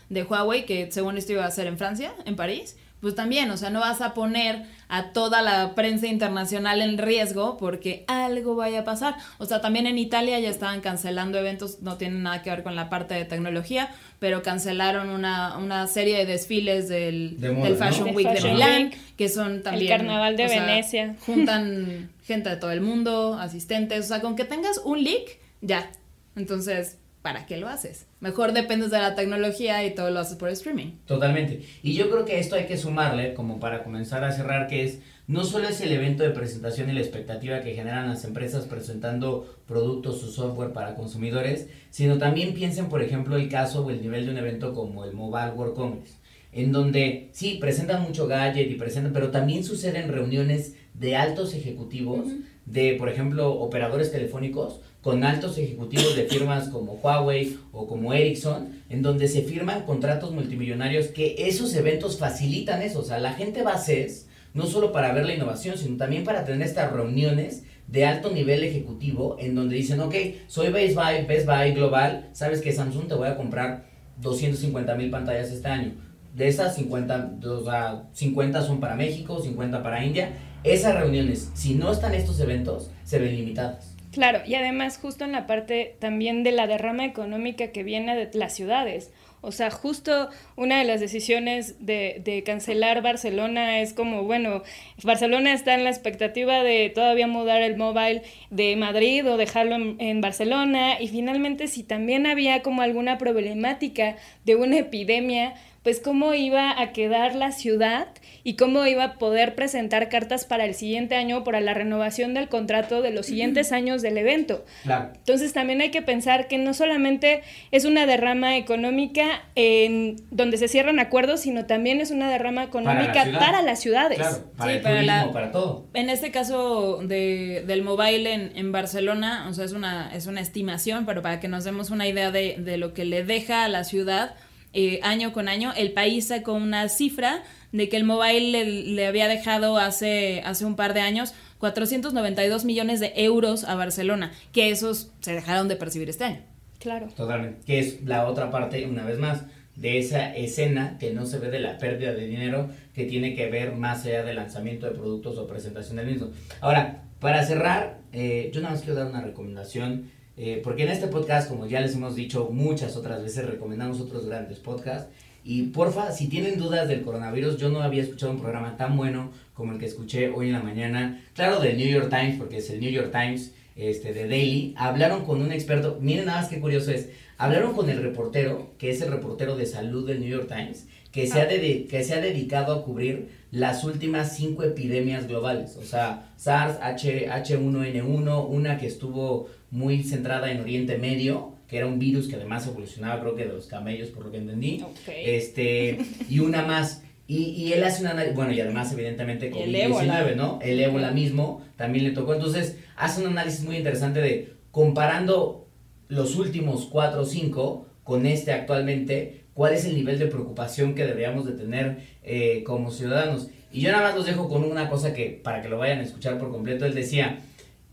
de 0.08 0.22
Huawei, 0.24 0.66
que 0.66 0.90
según 0.90 1.16
esto 1.18 1.32
iba 1.32 1.44
a 1.44 1.50
ser 1.50 1.66
en 1.66 1.78
Francia, 1.78 2.12
en 2.24 2.36
París. 2.36 2.76
Pues 3.00 3.14
también, 3.14 3.50
o 3.50 3.56
sea, 3.56 3.70
no 3.70 3.80
vas 3.80 4.02
a 4.02 4.12
poner 4.12 4.64
a 4.88 5.12
toda 5.12 5.40
la 5.40 5.74
prensa 5.74 6.06
internacional 6.06 6.82
en 6.82 6.98
riesgo 6.98 7.56
porque 7.56 8.04
algo 8.08 8.56
vaya 8.56 8.80
a 8.80 8.84
pasar. 8.84 9.16
O 9.38 9.46
sea, 9.46 9.60
también 9.60 9.86
en 9.86 9.96
Italia 9.96 10.38
ya 10.38 10.50
estaban 10.50 10.80
cancelando 10.82 11.38
eventos, 11.38 11.80
no 11.80 11.96
tienen 11.96 12.22
nada 12.22 12.42
que 12.42 12.50
ver 12.50 12.62
con 12.62 12.76
la 12.76 12.90
parte 12.90 13.14
de 13.14 13.24
tecnología, 13.24 13.88
pero 14.18 14.42
cancelaron 14.42 15.08
una, 15.08 15.56
una 15.56 15.86
serie 15.86 16.18
de 16.18 16.26
desfiles 16.26 16.88
del, 16.88 17.40
De 17.40 17.52
moda, 17.52 17.68
del. 17.68 17.76
Fashion 17.78 18.04
De 18.08 18.12
Week 18.12 18.28
de 18.28 18.34
Fashion 18.34 18.54
Milán, 18.54 18.82
Week, 18.82 19.16
que 19.16 19.28
son 19.28 19.62
también... 19.62 19.88
Carnaval 19.88 20.36
de 20.36 20.44
o 20.44 20.48
sea, 20.48 20.66
Venecia. 20.66 21.16
Juntan 21.26 22.10
gente 22.24 22.50
de 22.50 22.56
todo 22.56 22.70
el 22.70 22.82
mundo, 22.82 23.38
asistentes, 23.40 24.04
o 24.04 24.08
sea, 24.08 24.20
con 24.20 24.36
que 24.36 24.44
tengas 24.44 24.78
un 24.84 25.02
leak, 25.02 25.38
ya. 25.62 25.90
Entonces, 26.36 26.98
¿para 27.22 27.46
qué 27.46 27.56
lo 27.58 27.68
haces? 27.68 28.06
Mejor 28.20 28.52
dependes 28.52 28.90
de 28.90 28.98
la 28.98 29.14
tecnología 29.14 29.84
y 29.84 29.94
todo 29.94 30.10
lo 30.10 30.20
haces 30.20 30.36
por 30.36 30.48
streaming. 30.48 30.92
Totalmente. 31.06 31.62
Y 31.82 31.94
yo 31.94 32.10
creo 32.10 32.24
que 32.24 32.38
esto 32.38 32.56
hay 32.56 32.66
que 32.66 32.76
sumarle, 32.76 33.34
como 33.34 33.60
para 33.60 33.82
comenzar 33.82 34.24
a 34.24 34.32
cerrar, 34.32 34.66
que 34.68 34.84
es, 34.84 35.00
no 35.26 35.44
solo 35.44 35.68
es 35.68 35.80
el 35.80 35.92
evento 35.92 36.22
de 36.22 36.30
presentación 36.30 36.88
y 36.90 36.92
la 36.94 37.00
expectativa 37.00 37.60
que 37.60 37.74
generan 37.74 38.08
las 38.08 38.24
empresas 38.24 38.64
presentando 38.64 39.58
productos 39.66 40.22
o 40.24 40.30
software 40.30 40.72
para 40.72 40.94
consumidores, 40.94 41.68
sino 41.90 42.18
también 42.18 42.54
piensen, 42.54 42.88
por 42.88 43.02
ejemplo, 43.02 43.36
el 43.36 43.48
caso 43.48 43.84
o 43.84 43.90
el 43.90 44.00
nivel 44.00 44.26
de 44.26 44.32
un 44.32 44.38
evento 44.38 44.74
como 44.74 45.04
el 45.04 45.12
Mobile 45.12 45.50
World 45.50 45.74
Congress, 45.74 46.18
en 46.52 46.72
donde 46.72 47.28
sí, 47.32 47.58
presentan 47.60 48.02
mucho 48.02 48.26
gadget 48.26 48.70
y 48.70 48.74
presentan, 48.74 49.12
pero 49.12 49.30
también 49.30 49.62
suceden 49.62 50.08
reuniones 50.08 50.74
de 50.94 51.16
altos 51.16 51.54
ejecutivos, 51.54 52.26
de, 52.66 52.94
por 52.94 53.08
ejemplo, 53.08 53.52
operadores 53.52 54.12
telefónicos, 54.12 54.80
con 55.02 55.24
altos 55.24 55.56
ejecutivos 55.58 56.14
de 56.14 56.24
firmas 56.24 56.68
como 56.68 56.94
Huawei 56.94 57.58
o 57.72 57.86
como 57.86 58.12
Ericsson, 58.12 58.82
en 58.88 59.02
donde 59.02 59.28
se 59.28 59.42
firman 59.42 59.84
contratos 59.84 60.32
multimillonarios 60.32 61.08
que 61.08 61.36
esos 61.38 61.74
eventos 61.74 62.18
facilitan 62.18 62.82
eso. 62.82 63.00
O 63.00 63.04
sea, 63.04 63.18
la 63.18 63.32
gente 63.32 63.62
va 63.62 63.74
a 63.74 63.78
CES 63.78 64.26
no 64.52 64.66
solo 64.66 64.92
para 64.92 65.12
ver 65.12 65.26
la 65.26 65.34
innovación, 65.34 65.78
sino 65.78 65.96
también 65.96 66.24
para 66.24 66.44
tener 66.44 66.66
estas 66.66 66.92
reuniones 66.92 67.62
de 67.86 68.04
alto 68.04 68.30
nivel 68.30 68.62
ejecutivo 68.62 69.36
en 69.38 69.54
donde 69.54 69.76
dicen, 69.76 70.00
ok, 70.00 70.14
soy 70.46 70.70
Best 70.70 70.94
Buy, 70.94 71.26
Best 71.26 71.46
Buy 71.46 71.72
Global, 71.72 72.28
sabes 72.32 72.60
que 72.60 72.72
Samsung 72.72 73.08
te 73.08 73.14
voy 73.14 73.28
a 73.28 73.36
comprar 73.36 73.86
250 74.20 74.94
mil 74.96 75.10
pantallas 75.10 75.50
este 75.50 75.68
año. 75.68 75.94
De 76.34 76.46
esas 76.46 76.76
50, 76.76 77.38
o 77.44 77.64
sea, 77.64 78.08
50 78.12 78.62
son 78.62 78.80
para 78.80 78.94
México, 78.94 79.40
50 79.40 79.82
para 79.82 80.04
India. 80.04 80.32
Esas 80.62 80.94
reuniones, 80.94 81.50
si 81.54 81.74
no 81.74 81.90
están 81.90 82.14
estos 82.14 82.38
eventos, 82.38 82.90
se 83.02 83.18
ven 83.18 83.34
limitadas. 83.34 83.96
Claro, 84.12 84.40
y 84.44 84.56
además 84.56 84.98
justo 84.98 85.24
en 85.24 85.32
la 85.32 85.46
parte 85.46 85.96
también 86.00 86.42
de 86.42 86.50
la 86.50 86.66
derrama 86.66 87.04
económica 87.04 87.68
que 87.68 87.84
viene 87.84 88.16
de 88.16 88.36
las 88.36 88.54
ciudades. 88.54 89.12
O 89.40 89.52
sea, 89.52 89.70
justo 89.70 90.28
una 90.56 90.80
de 90.80 90.84
las 90.84 91.00
decisiones 91.00 91.76
de, 91.78 92.20
de 92.24 92.42
cancelar 92.42 93.02
Barcelona 93.02 93.80
es 93.80 93.94
como, 93.94 94.24
bueno, 94.24 94.62
Barcelona 95.02 95.52
está 95.52 95.74
en 95.74 95.84
la 95.84 95.90
expectativa 95.90 96.62
de 96.62 96.90
todavía 96.90 97.26
mudar 97.28 97.62
el 97.62 97.76
mobile 97.76 98.22
de 98.50 98.76
Madrid 98.76 99.26
o 99.30 99.36
dejarlo 99.36 99.76
en, 99.76 99.96
en 100.00 100.20
Barcelona. 100.20 101.00
Y 101.00 101.08
finalmente, 101.08 101.68
si 101.68 101.84
también 101.84 102.26
había 102.26 102.62
como 102.62 102.82
alguna 102.82 103.16
problemática 103.16 104.16
de 104.44 104.56
una 104.56 104.78
epidemia, 104.78 105.54
pues 105.82 106.00
cómo 106.00 106.34
iba 106.34 106.78
a 106.80 106.92
quedar 106.92 107.34
la 107.34 107.52
ciudad 107.52 108.08
y 108.44 108.56
cómo 108.56 108.86
iba 108.86 109.04
a 109.04 109.14
poder 109.14 109.54
presentar 109.54 110.08
cartas 110.10 110.44
para 110.44 110.64
el 110.66 110.74
siguiente 110.74 111.14
año 111.14 111.42
para 111.44 111.60
la 111.60 111.72
renovación 111.74 112.34
del 112.34 112.48
contrato 112.48 113.00
de 113.02 113.10
los 113.10 113.26
siguientes 113.26 113.72
años 113.72 114.02
del 114.02 114.18
evento. 114.18 114.64
Claro. 114.82 115.10
Entonces 115.14 115.52
también 115.52 115.80
hay 115.80 115.90
que 115.90 116.02
pensar 116.02 116.48
que 116.48 116.58
no 116.58 116.74
solamente 116.74 117.42
es 117.70 117.84
una 117.86 118.04
derrama 118.06 118.56
económica 118.56 119.42
en 119.54 120.16
donde 120.30 120.56
se 120.58 120.68
cierran 120.68 120.98
acuerdos, 120.98 121.40
sino 121.40 121.64
también 121.66 122.00
es 122.00 122.10
una 122.10 122.30
derrama 122.30 122.62
económica 122.64 123.26
para, 123.38 123.62
las 123.62 123.80
ciudades. 123.80 124.18
Claro, 124.18 124.36
para 124.56 124.70
Sí, 124.70 124.76
el 124.76 124.82
para 124.82 124.94
turismo, 124.96 125.16
la- 125.26 125.32
para 125.32 125.52
todo. 125.52 125.86
En 125.94 126.10
este 126.10 126.30
caso 126.30 126.98
de, 127.02 127.64
del 127.66 127.82
mobile 127.82 128.32
en, 128.32 128.52
en 128.54 128.72
Barcelona, 128.72 129.46
o 129.48 129.54
sea, 129.54 129.64
es 129.64 129.72
una, 129.72 130.14
es 130.14 130.26
una 130.26 130.40
estimación, 130.40 131.06
pero 131.06 131.22
para 131.22 131.40
que 131.40 131.48
nos 131.48 131.64
demos 131.64 131.90
una 131.90 132.06
idea 132.06 132.30
de, 132.30 132.56
de 132.58 132.76
lo 132.76 132.92
que 132.94 133.04
le 133.04 133.24
deja 133.24 133.64
a 133.64 133.68
la 133.68 133.84
ciudad, 133.84 134.34
eh, 134.72 135.00
año 135.02 135.32
con 135.32 135.48
año, 135.48 135.72
el 135.76 135.92
país 135.92 136.28
sacó 136.28 136.52
una 136.54 136.88
cifra 136.88 137.42
de 137.72 137.88
que 137.88 137.96
el 137.96 138.04
mobile 138.04 138.50
le, 138.50 138.64
le 138.64 139.06
había 139.06 139.28
dejado 139.28 139.78
hace, 139.78 140.42
hace 140.44 140.64
un 140.64 140.76
par 140.76 140.94
de 140.94 141.00
años 141.00 141.34
492 141.58 142.64
millones 142.64 143.00
de 143.00 143.12
euros 143.16 143.64
a 143.64 143.74
Barcelona, 143.74 144.32
que 144.52 144.70
esos 144.70 145.12
se 145.20 145.34
dejaron 145.34 145.68
de 145.68 145.76
percibir 145.76 146.08
este 146.08 146.24
año. 146.24 146.40
Claro. 146.78 147.08
Totalmente. 147.14 147.60
Que 147.66 147.78
es 147.78 148.02
la 148.04 148.26
otra 148.26 148.50
parte, 148.50 148.86
una 148.86 149.04
vez 149.04 149.18
más, 149.18 149.44
de 149.76 149.98
esa 149.98 150.34
escena 150.34 150.98
que 150.98 151.12
no 151.12 151.26
se 151.26 151.38
ve 151.38 151.50
de 151.50 151.60
la 151.60 151.78
pérdida 151.78 152.12
de 152.12 152.26
dinero 152.26 152.68
que 152.94 153.04
tiene 153.04 153.34
que 153.34 153.48
ver 153.48 153.76
más 153.76 154.04
allá 154.04 154.24
del 154.24 154.36
lanzamiento 154.36 154.86
de 154.86 154.92
productos 154.92 155.38
o 155.38 155.46
presentación 155.46 155.96
del 155.96 156.06
mismo. 156.06 156.30
Ahora, 156.60 157.04
para 157.20 157.44
cerrar, 157.44 157.98
eh, 158.12 158.50
yo 158.52 158.60
nada 158.60 158.74
más 158.74 158.82
quiero 158.82 158.98
dar 158.98 159.06
una 159.06 159.20
recomendación, 159.20 160.10
eh, 160.42 160.60
porque 160.64 160.84
en 160.84 160.88
este 160.88 161.06
podcast, 161.06 161.48
como 161.50 161.66
ya 161.66 161.80
les 161.80 161.94
hemos 161.94 162.14
dicho 162.16 162.48
muchas 162.50 162.96
otras 162.96 163.22
veces, 163.22 163.44
recomendamos 163.46 164.00
otros 164.00 164.24
grandes 164.26 164.58
podcasts. 164.58 165.08
Y 165.44 165.62
porfa, 165.68 166.12
si 166.12 166.28
tienen 166.28 166.58
dudas 166.58 166.88
del 166.88 167.02
coronavirus, 167.02 167.56
yo 167.58 167.68
no 167.70 167.80
había 167.82 168.02
escuchado 168.02 168.32
un 168.32 168.40
programa 168.40 168.76
tan 168.76 168.96
bueno 168.96 169.30
como 169.54 169.72
el 169.72 169.78
que 169.78 169.86
escuché 169.86 170.28
hoy 170.30 170.46
en 170.48 170.52
la 170.54 170.62
mañana. 170.62 171.22
Claro, 171.34 171.60
del 171.60 171.76
New 171.78 171.88
York 171.88 172.08
Times, 172.10 172.36
porque 172.38 172.58
es 172.58 172.68
el 172.70 172.80
New 172.80 172.90
York 172.90 173.10
Times 173.10 173.52
este, 173.76 174.12
de 174.12 174.28
Daily. 174.28 174.74
Hablaron 174.76 175.24
con 175.24 175.40
un 175.40 175.52
experto, 175.52 175.98
miren 176.00 176.26
nada 176.26 176.40
más 176.42 176.50
qué 176.50 176.60
curioso 176.60 176.90
es. 176.90 177.08
Hablaron 177.38 177.74
con 177.74 177.88
el 177.88 178.02
reportero, 178.02 178.72
que 178.78 178.90
es 178.90 179.00
el 179.00 179.10
reportero 179.10 179.56
de 179.56 179.64
salud 179.64 180.06
del 180.06 180.20
New 180.20 180.28
York 180.28 180.48
Times, 180.48 180.86
que 181.10 181.26
se, 181.26 181.40
ha, 181.40 181.48
dedi- 181.48 181.86
que 181.88 182.04
se 182.04 182.12
ha 182.14 182.20
dedicado 182.20 182.74
a 182.74 182.84
cubrir 182.84 183.28
las 183.50 183.84
últimas 183.84 184.36
cinco 184.36 184.62
epidemias 184.62 185.26
globales. 185.26 185.76
O 185.76 185.84
sea, 185.84 186.32
SARS, 186.36 186.78
H, 186.80 187.28
H1N1, 187.28 188.46
una 188.48 188.78
que 188.78 188.86
estuvo 188.86 189.48
muy 189.70 190.02
centrada 190.02 190.50
en 190.50 190.60
Oriente 190.60 190.98
Medio, 190.98 191.54
que 191.68 191.78
era 191.78 191.86
un 191.86 191.98
virus 191.98 192.28
que 192.28 192.36
además 192.36 192.66
evolucionaba, 192.66 193.20
creo 193.20 193.36
que 193.36 193.44
de 193.44 193.52
los 193.52 193.66
camellos, 193.66 194.08
por 194.08 194.24
lo 194.24 194.32
que 194.32 194.38
entendí. 194.38 194.84
Este, 195.06 195.98
y 196.28 196.40
una 196.40 196.62
más. 196.62 197.02
Y, 197.26 197.50
y 197.50 197.72
él 197.72 197.84
hace 197.84 198.02
un 198.02 198.08
análisis, 198.08 198.34
bueno, 198.34 198.52
y 198.52 198.60
además, 198.60 198.92
evidentemente, 198.92 199.48
El 199.48 199.74
ébola. 199.74 200.24
COVID-19, 200.24 200.36
¿no? 200.36 200.58
El 200.62 200.80
ébola 200.80 201.12
mismo 201.12 201.62
también 201.76 202.04
le 202.04 202.10
tocó. 202.10 202.34
Entonces, 202.34 202.78
hace 202.96 203.20
un 203.20 203.28
análisis 203.28 203.62
muy 203.62 203.76
interesante 203.76 204.20
de 204.20 204.52
comparando 204.72 205.68
los 206.08 206.34
últimos 206.36 206.86
cuatro 206.86 207.22
o 207.22 207.24
cinco 207.24 207.86
con 208.02 208.26
este 208.26 208.52
actualmente, 208.52 209.44
cuál 209.60 209.74
es 209.74 209.84
el 209.84 209.94
nivel 209.94 210.18
de 210.18 210.24
preocupación 210.24 210.94
que 210.94 211.04
deberíamos 211.04 211.44
de 211.44 211.52
tener 211.52 211.98
eh, 212.22 212.62
como 212.64 212.90
ciudadanos. 212.90 213.50
Y 213.70 213.82
yo 213.82 213.92
nada 213.92 214.04
más 214.04 214.16
los 214.16 214.24
dejo 214.24 214.48
con 214.48 214.64
una 214.64 214.88
cosa 214.88 215.12
que, 215.12 215.38
para 215.44 215.60
que 215.60 215.68
lo 215.68 215.76
vayan 215.76 215.98
a 215.98 216.02
escuchar 216.02 216.38
por 216.38 216.50
completo, 216.50 216.86
él 216.86 216.94
decía, 216.94 217.40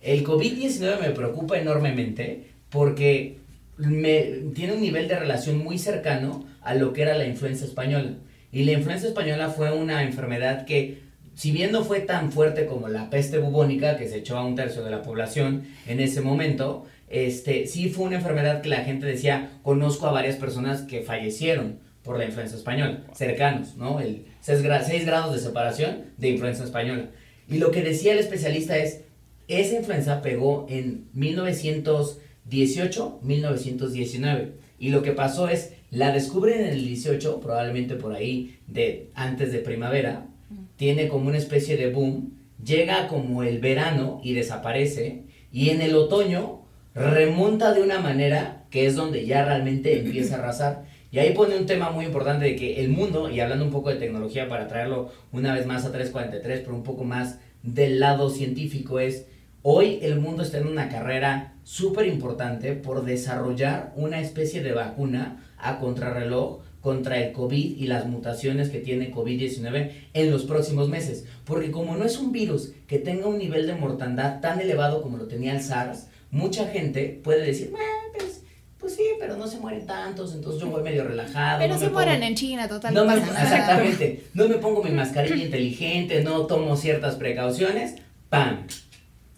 el 0.01 0.23
COVID-19 0.23 1.01
me 1.01 1.09
preocupa 1.09 1.59
enormemente 1.59 2.51
porque 2.69 3.39
me, 3.75 4.21
tiene 4.55 4.75
un 4.75 4.81
nivel 4.81 5.09
de 5.09 5.19
relación 5.19 5.57
muy 5.57 5.77
cercano 5.77 6.45
a 6.61 6.73
lo 6.73 6.93
que 6.93 7.01
era 7.01 7.17
la 7.17 7.25
influenza 7.25 7.65
española. 7.65 8.11
Y 8.53 8.63
la 8.63 8.71
influenza 8.71 9.07
española 9.07 9.49
fue 9.49 9.69
una 9.73 10.03
enfermedad 10.03 10.63
que, 10.63 11.01
si 11.35 11.51
bien 11.51 11.73
no 11.73 11.83
fue 11.83 11.99
tan 11.99 12.31
fuerte 12.31 12.65
como 12.65 12.87
la 12.87 13.09
peste 13.09 13.39
bubónica, 13.39 13.97
que 13.97 14.07
se 14.07 14.19
echó 14.19 14.37
a 14.37 14.45
un 14.45 14.55
tercio 14.55 14.85
de 14.85 14.91
la 14.91 15.01
población 15.01 15.63
en 15.85 15.99
ese 15.99 16.21
momento, 16.21 16.85
este, 17.09 17.67
sí 17.67 17.89
fue 17.89 18.05
una 18.05 18.17
enfermedad 18.17 18.61
que 18.61 18.69
la 18.69 18.83
gente 18.83 19.05
decía, 19.05 19.59
conozco 19.63 20.07
a 20.07 20.11
varias 20.11 20.35
personas 20.35 20.81
que 20.81 21.01
fallecieron 21.01 21.79
por 22.03 22.17
la 22.17 22.25
influenza 22.25 22.55
española, 22.55 23.03
cercanos, 23.13 23.75
¿no? 23.75 23.99
El 23.99 24.25
6 24.41 24.61
grados 24.61 25.33
de 25.33 25.39
separación 25.39 26.05
de 26.17 26.29
influenza 26.29 26.63
española. 26.63 27.09
Y 27.49 27.57
lo 27.57 27.71
que 27.71 27.81
decía 27.81 28.13
el 28.13 28.19
especialista 28.19 28.77
es, 28.77 29.01
esa 29.47 29.77
influenza 29.77 30.21
pegó 30.21 30.67
en 30.69 31.07
1918, 31.13 33.19
1919. 33.21 34.51
Y 34.79 34.89
lo 34.89 35.01
que 35.01 35.13
pasó 35.13 35.49
es, 35.49 35.73
la 35.89 36.11
descubren 36.11 36.61
en 36.61 36.67
el 36.67 36.85
18, 36.85 37.39
probablemente 37.39 37.95
por 37.95 38.13
ahí 38.13 38.59
de 38.67 39.09
antes 39.13 39.51
de 39.51 39.59
primavera, 39.59 40.27
tiene 40.75 41.07
como 41.07 41.29
una 41.29 41.37
especie 41.37 41.77
de 41.77 41.91
boom, 41.91 42.37
llega 42.63 43.07
como 43.07 43.43
el 43.43 43.59
verano 43.59 44.19
y 44.23 44.33
desaparece, 44.33 45.23
y 45.51 45.69
en 45.69 45.81
el 45.81 45.95
otoño 45.95 46.66
remonta 46.97 47.73
de 47.73 47.83
una 47.83 47.99
manera 47.99 48.65
que 48.71 48.87
es 48.87 48.95
donde 48.95 49.25
ya 49.25 49.45
realmente 49.45 49.99
empieza 49.99 50.35
a 50.35 50.39
arrasar. 50.39 50.85
Y 51.11 51.19
ahí 51.19 51.33
pone 51.33 51.55
un 51.55 51.65
tema 51.65 51.91
muy 51.91 52.05
importante 52.05 52.45
de 52.45 52.55
que 52.55 52.81
el 52.81 52.89
mundo, 52.89 53.29
y 53.29 53.39
hablando 53.39 53.63
un 53.63 53.71
poco 53.71 53.89
de 53.89 53.95
tecnología 53.95 54.49
para 54.49 54.67
traerlo 54.67 55.11
una 55.31 55.53
vez 55.53 55.65
más 55.65 55.85
a 55.85 55.91
343, 55.91 56.61
pero 56.61 56.75
un 56.75 56.83
poco 56.83 57.03
más 57.03 57.39
del 57.63 57.99
lado 57.99 58.29
científico, 58.29 58.99
es 58.99 59.25
hoy 59.61 59.99
el 60.01 60.19
mundo 60.19 60.43
está 60.43 60.57
en 60.57 60.67
una 60.67 60.89
carrera 60.89 61.53
súper 61.63 62.07
importante 62.07 62.73
por 62.73 63.05
desarrollar 63.05 63.93
una 63.95 64.19
especie 64.19 64.63
de 64.63 64.73
vacuna 64.73 65.43
a 65.57 65.79
contrarreloj 65.79 66.61
contra 66.81 67.19
el 67.19 67.31
COVID 67.31 67.77
y 67.77 67.87
las 67.87 68.05
mutaciones 68.05 68.69
que 68.69 68.79
tiene 68.79 69.13
COVID-19 69.13 69.91
en 70.13 70.31
los 70.31 70.45
próximos 70.45 70.89
meses. 70.89 71.25
Porque 71.45 71.71
como 71.71 71.95
no 71.95 72.05
es 72.05 72.17
un 72.17 72.31
virus 72.31 72.73
que 72.87 72.99
tenga 72.99 73.27
un 73.27 73.37
nivel 73.37 73.67
de 73.67 73.75
mortandad 73.75 74.39
tan 74.41 74.59
elevado 74.59 75.01
como 75.01 75.17
lo 75.17 75.27
tenía 75.27 75.53
el 75.53 75.61
SARS, 75.61 76.07
mucha 76.31 76.67
gente 76.67 77.19
puede 77.23 77.45
decir, 77.45 77.69
"Bueno, 77.71 77.85
pues, 78.17 78.41
pues 78.77 78.95
sí, 78.95 79.03
pero 79.19 79.37
no 79.37 79.47
se 79.47 79.57
mueren 79.59 79.85
tantos, 79.85 80.33
entonces 80.35 80.61
yo 80.61 80.67
voy 80.69 80.83
medio 80.83 81.03
relajado. 81.03 81.59
Pero 81.59 81.73
no 81.73 81.79
se 81.79 81.89
mueren 81.89 82.15
pongo- 82.15 82.27
en 82.27 82.35
China, 82.35 82.67
total, 82.67 82.93
no 82.93 83.03
exactamente, 83.13 84.25
no 84.33 84.47
me 84.47 84.55
pongo 84.55 84.83
mi 84.83 84.91
mascarilla 84.91 85.43
inteligente, 85.43 86.23
no 86.23 86.45
tomo 86.45 86.75
ciertas 86.77 87.15
precauciones, 87.15 87.95
¡pam! 88.29 88.67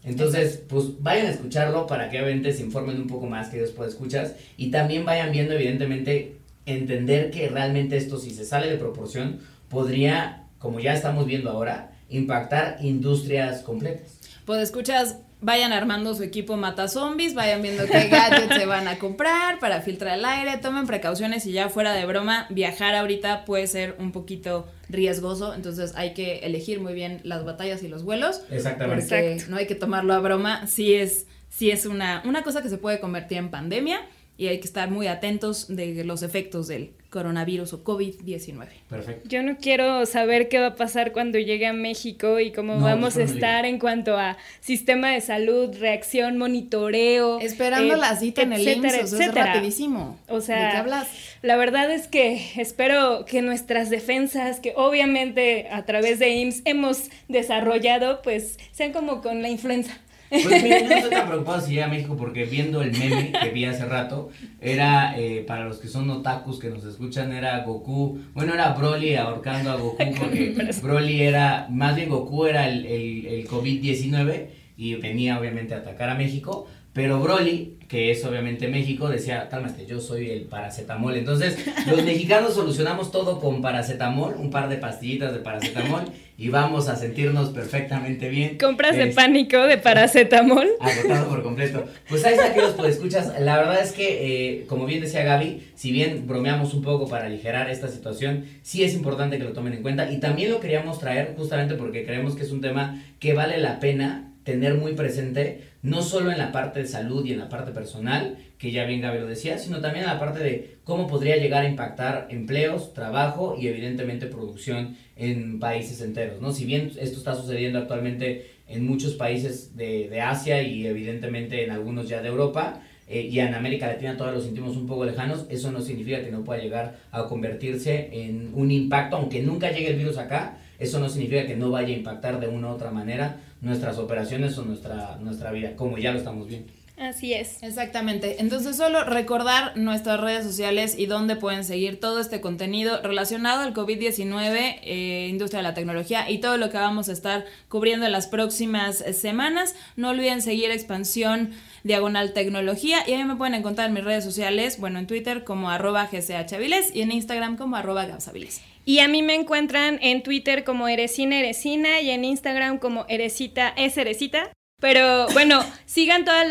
Entonces, 0.04 0.62
pues 0.67 1.02
vayan 1.02 1.28
a 1.28 1.30
escucharlo 1.32 1.86
para 1.86 2.10
que 2.10 2.21
obviamente 2.21 2.54
se 2.54 2.63
informen 2.63 2.97
un 2.97 3.08
poco 3.08 3.25
más 3.28 3.49
que 3.49 3.58
después 3.60 3.89
escuchas 3.89 4.34
y 4.58 4.71
también 4.71 5.06
vayan 5.06 5.32
viendo 5.32 5.54
evidentemente 5.54 6.38
entender 6.65 7.32
que 7.32 7.49
realmente 7.49 7.97
esto 7.97 8.17
si 8.17 8.30
se 8.32 8.45
sale 8.45 8.69
de 8.69 8.78
proporción 8.78 9.39
podría, 9.67 10.45
como 10.58 10.80
ya 10.80 10.93
estamos 10.93 11.25
viendo 11.25 11.49
ahora, 11.49 11.91
impactar 12.10 12.78
industrias 12.82 13.62
completas. 13.62 14.19
Pues 14.45 14.62
escuchas, 14.63 15.17
vayan 15.41 15.71
armando 15.71 16.13
su 16.15 16.23
equipo 16.23 16.58
mata 16.58 16.88
zombies, 16.88 17.34
vayan 17.34 17.62
viendo 17.62 17.86
qué 17.86 18.08
gadgets 18.12 18.56
se 18.56 18.65
van 18.65 18.88
a 18.88 18.99
comprar 18.99 19.60
para 19.60 19.82
filtrar 19.82 20.17
el 20.17 20.25
aire, 20.25 20.58
tomen 20.58 20.86
precauciones 20.86 21.45
y 21.45 21.52
ya 21.52 21.69
fuera 21.69 21.93
de 21.93 22.06
broma, 22.06 22.47
viajar 22.49 22.95
ahorita 22.95 23.45
puede 23.45 23.67
ser 23.67 23.95
un 23.99 24.12
poquito 24.12 24.67
riesgoso, 24.89 25.54
entonces 25.54 25.93
hay 25.95 26.13
que 26.13 26.39
elegir 26.39 26.80
muy 26.80 26.93
bien 26.93 27.21
las 27.23 27.45
batallas 27.45 27.84
y 27.84 27.88
los 27.88 28.04
vuelos. 28.04 28.41
Exactamente. 28.49 29.04
Porque 29.04 29.32
Exacto. 29.34 29.52
no 29.52 29.58
hay 29.58 29.67
que 29.67 29.75
tomarlo 29.75 30.13
a 30.13 30.19
broma, 30.19 30.67
sí 30.67 30.93
es, 30.93 31.25
sí 31.49 31.71
es 31.71 31.86
una, 31.86 32.21
una 32.25 32.43
cosa 32.43 32.62
que 32.62 32.69
se 32.69 32.78
puede 32.78 32.99
convertir 32.99 33.38
en 33.38 33.49
pandemia 33.49 34.02
y 34.39 34.47
hay 34.47 34.60
que 34.62 34.67
estar 34.67 34.89
muy 34.89 35.08
atentos 35.08 35.67
de 35.67 36.02
los 36.06 36.23
efectos 36.23 36.69
del 36.69 36.91
coronavirus 37.10 37.73
o 37.73 37.84
COVID-19. 37.84 38.67
Perfecto. 38.89 39.28
Yo 39.28 39.43
no 39.43 39.58
quiero 39.58 40.06
saber 40.06 40.47
qué 40.47 40.60
va 40.60 40.67
a 40.67 40.75
pasar 40.75 41.12
cuando 41.12 41.38
llegue 41.38 41.67
a 41.67 41.73
México 41.73 42.39
y 42.39 42.54
cómo 42.54 42.75
No, 42.75 42.86
vamos 42.86 43.17
a 43.17 43.23
estar 43.23 43.65
en 43.65 43.80
cuanto 43.80 44.17
a 44.17 44.38
sistema 44.62 45.12
de 45.12 45.19
salud, 45.19 45.75
reacción, 45.78 46.38
monitoreo. 46.38 47.41
Esperando 47.41 47.95
eh, 47.95 47.97
la 47.97 48.15
cita 48.15 48.43
en 48.43 48.54
el 48.54 48.65
etcétera, 48.65 49.02
IMSS, 49.02 49.04
o 49.04 49.08
sea, 49.08 49.17
es 49.17 49.21
etcétera. 49.23 49.54
rapidísimo. 49.54 50.17
O 50.30 50.39
sea, 50.39 50.67
¿De 50.67 50.71
qué 50.71 50.78
hablas? 50.78 51.08
La 51.41 51.58
verdad 51.58 51.91
es 51.91 52.08
que 52.08 52.41
espero 52.56 53.25
que 53.25 53.41
nuestras 53.41 53.89
defensas, 53.89 54.62
que 54.62 54.71
obviamente 54.78 55.67
a 55.69 55.84
través 55.84 56.17
de 56.19 56.30
IMSS 56.30 56.62
hemos 56.63 57.10
desarrollado, 57.28 58.21
pues 58.21 58.58
sean 58.71 58.93
como 58.93 59.21
con 59.21 59.41
la 59.41 59.49
influenza. 59.49 59.99
Pues 60.30 60.63
mira, 60.63 60.80
yo 60.82 60.88
no 60.88 60.96
estoy 60.96 61.12
tan 61.12 61.28
preocupado 61.28 61.62
si 61.62 61.74
llega 61.74 61.86
a 61.86 61.89
México 61.89 62.15
porque 62.15 62.46
viendo 62.46 62.82
el 62.82 62.92
meme 62.92 63.32
que 63.32 63.50
vi 63.50 63.65
hace 63.65 63.86
rato, 63.86 64.30
era, 64.62 65.20
eh, 65.20 65.44
para 65.48 65.65
los 65.65 65.78
que 65.78 65.88
son 65.88 66.10
otakus 66.10 66.60
que 66.60 66.70
nos 66.70 66.84
escuchan, 66.86 67.32
era 67.32 67.63
Goku, 67.63 68.20
bueno, 68.34 68.54
era 68.54 68.74
Broly 68.74 69.15
ahorcando 69.15 69.72
a 69.72 69.76
Goku 69.76 69.98
porque 70.20 70.56
Broly 70.82 71.22
era, 71.22 71.68
más 71.70 71.96
bien 71.96 72.10
Goku 72.10 72.46
era 72.46 72.68
el, 72.70 72.86
el, 72.86 73.26
el 73.26 73.48
COVID-19 73.48 74.48
y 74.78 74.96
venía 74.96 75.39
obviamente 75.39 75.74
a 75.74 75.78
atacar 75.78 76.10
a 76.10 76.15
México, 76.15 76.68
pero 76.94 77.20
Broly, 77.20 77.78
que 77.88 78.12
es 78.12 78.24
obviamente 78.26 78.68
México, 78.68 79.10
decía, 79.10 79.48
cálmate, 79.50 79.86
yo 79.86 80.00
soy 80.00 80.30
el 80.30 80.42
paracetamol. 80.44 81.15
Entonces, 81.15 81.58
los 81.88 82.04
mexicanos 82.04 82.54
solucionamos 82.54 83.12
todo 83.12 83.39
con 83.39 83.62
paracetamol, 83.62 84.36
un 84.38 84.50
par 84.50 84.70
de 84.70 84.78
pastillitas 84.78 85.34
de 85.34 85.39
paracetamol 85.39 86.06
y 86.39 86.47
vamos 86.47 86.88
a 86.88 86.95
sentirnos 86.95 87.49
perfectamente 87.49 88.30
bien. 88.30 88.58
Compras 88.58 88.95
de 88.95 89.08
pánico 89.08 89.58
de 89.58 89.78
paracetamol. 89.78 90.69
Agotado 90.80 91.28
por 91.28 91.43
completo. 91.43 91.86
Pues 92.08 92.23
ahí 92.23 92.36
está, 92.36 92.54
queridos 92.54 92.75
pues 92.78 92.95
escuchas. 92.95 93.34
La 93.41 93.58
verdad 93.58 93.84
es 93.84 93.91
que, 93.91 94.62
eh, 94.62 94.65
como 94.67 94.86
bien 94.86 95.02
decía 95.02 95.23
Gaby, 95.23 95.67
si 95.75 95.91
bien 95.91 96.28
bromeamos 96.28 96.73
un 96.73 96.82
poco 96.82 97.10
para 97.10 97.25
aligerar 97.25 97.69
esta 97.69 97.89
situación, 97.89 98.45
sí 98.62 98.86
es 98.86 98.93
importante 98.93 99.38
que 99.38 99.43
lo 99.43 99.52
tomen 99.52 99.73
en 99.73 99.82
cuenta. 99.82 100.10
Y 100.10 100.21
también 100.21 100.49
lo 100.52 100.62
queríamos 100.62 100.97
traer 100.97 101.34
justamente 101.36 101.75
porque 101.75 102.06
creemos 102.06 102.38
que 102.38 102.43
es 102.43 102.52
un 102.52 102.62
tema 102.62 103.04
que 103.19 103.34
vale 103.34 103.58
la 103.58 103.82
pena 103.82 104.29
tener 104.49 104.73
muy 104.73 104.93
presente, 104.93 105.62
no 105.83 106.01
solo 106.01 106.31
en 106.31 106.39
la 106.39 106.51
parte 106.51 106.79
de 106.79 106.88
salud 106.88 107.23
y 107.23 107.33
en 107.33 107.39
la 107.39 107.49
parte 107.49 107.71
personal, 107.71 108.38
que 108.57 108.71
ya 108.71 108.85
bien 108.85 108.99
Gaby 108.99 109.19
lo 109.19 109.27
decía, 109.27 109.59
sino 109.59 109.79
también 109.79 110.05
en 110.05 110.12
la 110.12 110.19
parte 110.19 110.39
de 110.39 110.77
cómo 110.83 111.05
podría 111.05 111.38
llegar 111.38 111.65
a 111.65 111.69
impactar 111.69 112.27
empleos, 112.31 112.95
trabajo 112.95 113.55
y 113.59 113.67
evidentemente 113.67 114.25
producción 114.25 114.97
en 115.15 115.59
países 115.59 116.01
enteros, 116.01 116.41
¿no? 116.41 116.51
Si 116.51 116.65
bien 116.65 116.91
esto 116.99 117.19
está 117.19 117.35
sucediendo 117.35 117.77
actualmente 117.77 118.49
en 118.67 118.88
muchos 118.88 119.13
países 119.13 119.77
de, 119.77 120.09
de 120.09 120.21
Asia 120.21 120.63
y 120.63 120.88
evidentemente 120.88 121.63
en 121.63 121.69
algunos 121.69 122.09
ya 122.09 122.23
de 122.23 122.29
Europa, 122.29 122.81
eh, 123.07 123.21
y 123.21 123.39
en 123.39 123.53
América 123.53 123.85
Latina 123.85 124.17
todavía 124.17 124.39
lo 124.39 124.43
sentimos 124.43 124.77
un 124.77 124.88
poco 124.88 125.05
lejanos, 125.05 125.45
eso 125.49 125.71
no 125.71 125.81
significa 125.81 126.23
que 126.23 126.31
no 126.31 126.43
pueda 126.43 126.59
llegar 126.59 126.97
a 127.12 127.25
convertirse 127.25 128.09
en 128.12 128.51
un 128.55 128.71
impacto, 128.71 129.15
aunque 129.15 129.43
nunca 129.43 129.71
llegue 129.71 129.89
el 129.89 129.97
virus 129.97 130.17
acá, 130.17 130.57
eso 130.79 130.99
no 130.99 131.09
significa 131.09 131.45
que 131.45 131.55
no 131.55 131.69
vaya 131.69 131.89
a 131.89 131.97
impactar 131.97 132.39
de 132.39 132.47
una 132.47 132.69
u 132.69 132.71
otra 132.71 132.89
manera 132.89 133.38
nuestras 133.62 133.98
operaciones 133.98 134.58
o 134.58 134.63
nuestra, 134.63 135.17
nuestra 135.22 135.52
vida, 135.52 135.76
como 135.76 135.98
ya 135.98 136.12
lo 136.12 136.19
estamos 136.19 136.48
viendo. 136.48 136.72
Así 137.00 137.34
es. 137.34 137.63
Exactamente. 137.63 138.41
Entonces 138.41 138.76
solo 138.76 139.06
recordar 139.06 139.78
nuestras 139.78 140.19
redes 140.19 140.43
sociales 140.43 140.95
y 140.98 141.06
dónde 141.06 141.38
pueden 141.38 141.63
seguir 141.63 141.98
todo 141.98 142.19
este 142.19 142.41
contenido 142.41 143.02
relacionado 143.02 143.62
al 143.62 143.74
COVID-19, 143.74 144.80
eh, 144.84 145.28
industria 145.30 145.60
de 145.60 145.63
la 145.63 145.74
tecnología 145.74 146.30
y 146.30 146.39
todo 146.39 146.58
lo 146.58 146.69
que 146.69 146.78
vamos 146.78 147.08
a 147.08 147.13
estar 147.13 147.45
cubriendo 147.69 148.06
en 148.06 148.12
las 148.12 148.28
próximas 148.28 148.98
semanas. 149.13 149.76
No 149.95 150.10
olviden 150.10 150.41
seguir 150.41 150.72
expansión 150.72 151.52
diagonal 151.86 152.34
tecnología 152.34 153.08
y 153.08 153.13
a 153.13 153.17
mí 153.17 153.24
me 153.24 153.38
pueden 153.38 153.54
encontrar 153.54 153.88
en 153.88 153.93
mis 153.93 154.04
redes 154.04 154.26
sociales, 154.26 154.78
bueno, 154.78 155.00
en 155.00 155.08
Twitter 155.08 155.45
como 155.45 155.69
arroba 155.69 156.10
gchaviles 156.12 156.93
y 156.93 157.02
en 157.02 157.13
Instagram 157.13 157.56
como 157.56 157.78
arroba 157.78 158.08
gabsaviles. 158.08 158.62
Y 158.89 159.02
a 159.02 159.08
mí 159.08 159.21
me 159.21 159.36
encuentran 159.36 159.99
en 160.02 160.23
Twitter 160.23 160.63
como 160.63 160.88
Eresina 160.88 161.38
Eresina 161.38 162.02
y 162.02 162.10
en 162.10 162.25
Instagram 162.25 162.80
como 162.80 163.06
Eresita 163.08 163.71
es 163.78 163.95
Eresita. 163.97 164.52
Pero 164.82 165.28
bueno, 165.28 165.63
sigan 165.86 166.25
todas 166.25 166.47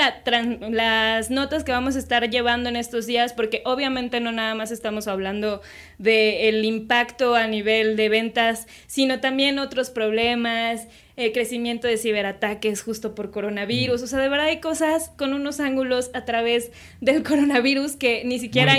las 0.70 1.31
notas 1.33 1.64
que 1.64 1.72
vamos 1.72 1.96
a 1.96 1.98
estar 1.98 2.31
llevando 2.31 2.68
en 2.68 2.77
estos 2.77 3.07
días, 3.07 3.33
porque 3.33 3.62
obviamente 3.64 4.20
no 4.20 4.31
nada 4.31 4.55
más 4.55 4.70
estamos 4.70 5.09
hablando 5.09 5.62
del 5.98 6.64
impacto 6.64 7.35
a 7.35 7.48
nivel 7.48 7.96
de 7.96 8.09
ventas, 8.09 8.68
sino 8.87 9.18
también 9.18 9.59
otros 9.59 9.90
problemas, 9.90 10.87
el 11.18 11.33
crecimiento 11.33 11.88
de 11.88 11.96
ciberataques 11.96 12.81
justo 12.83 13.16
por 13.16 13.33
coronavirus. 13.33 14.02
O 14.02 14.07
sea, 14.07 14.20
de 14.20 14.28
verdad 14.28 14.46
hay 14.46 14.61
cosas 14.61 15.11
con 15.16 15.35
unos 15.35 15.59
ángulos 15.59 16.11
a 16.14 16.24
través 16.24 16.70
del 17.00 17.22
coronavirus 17.28 17.96
que 17.96 18.22
ni 18.24 18.38
siquiera 18.38 18.76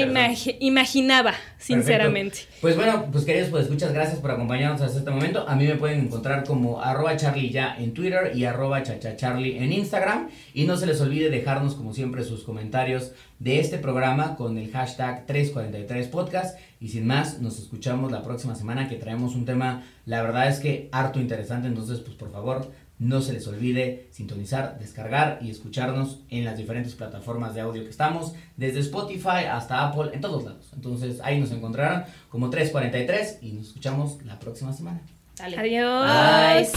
imaginaba, 0.60 1.34
sinceramente. 1.58 2.40
Pues 2.62 2.78
bueno, 2.78 3.10
pues 3.12 3.26
queridos, 3.26 3.50
pues 3.50 3.64
escuchas, 3.64 3.94
gracias 3.94 4.20
por 4.20 4.32
acompañarnos 4.32 4.82
hasta 4.82 5.00
este 5.00 5.12
momento. 5.12 5.48
A 5.50 5.56
mí 5.56 5.68
me 5.68 5.76
pueden 5.76 6.00
encontrar 6.00 6.46
como 6.46 6.82
arroba 6.82 7.18
charlie 7.18 7.50
ya 7.50 7.76
en 7.78 7.94
Twitter 7.94 8.32
y 8.34 8.46
arroba 8.46 8.84
chachacharlie 8.84 9.62
en 9.62 9.74
Instagram. 9.74 10.30
Y 10.54 10.64
no 10.64 10.78
se 10.78 10.86
les 10.86 11.02
olvide 11.02 11.30
dejarnos 11.30 11.76
como 11.76 11.94
siempre 11.94 12.24
sus 12.24 12.46
comentarios 12.46 13.12
de 13.40 13.60
este 13.60 13.78
programa 13.78 14.36
con 14.36 14.58
el 14.58 14.72
hashtag 14.72 15.26
343podcast. 15.26 16.58
Y 16.80 16.90
sin 16.90 17.08
más, 17.08 17.40
nos 17.40 17.58
escuchamos 17.60 18.12
la 18.12 18.22
próxima 18.22 18.56
semana 18.56 18.88
que 18.88 18.98
traemos 18.98 19.36
un 19.36 19.46
tema, 19.46 19.84
la 20.06 20.22
verdad 20.22 20.48
es 20.48 20.60
que 20.60 20.90
harto 20.92 21.20
interesante. 21.20 21.68
Entonces, 21.68 22.00
pues 22.00 22.16
por 22.16 22.32
favor, 22.32 22.72
no 23.00 23.22
se 23.22 23.34
les 23.34 23.48
olvide 23.48 24.10
sintonizar, 24.12 24.78
descargar 24.78 25.40
y 25.42 25.50
escucharnos 25.50 26.20
en 26.30 26.44
las 26.44 26.58
diferentes 26.58 26.96
plataformas 26.96 27.56
de 27.56 27.62
audio 27.62 27.84
que 27.84 27.90
estamos, 27.90 28.34
desde 28.58 28.82
Spotify 28.82 29.46
hasta 29.50 29.88
Apple, 29.88 30.12
en 30.14 30.20
todos 30.22 30.44
lados. 30.44 30.70
Entonces 30.74 31.22
ahí 31.24 31.40
nos 31.40 31.52
encontrarán 31.52 32.06
como 32.28 32.50
343 32.50 33.40
y 33.42 33.54
nos 33.54 33.68
escuchamos 33.68 34.22
la 34.26 34.38
próxima 34.38 34.74
semana. 34.74 35.02
Adiós. 35.40 36.72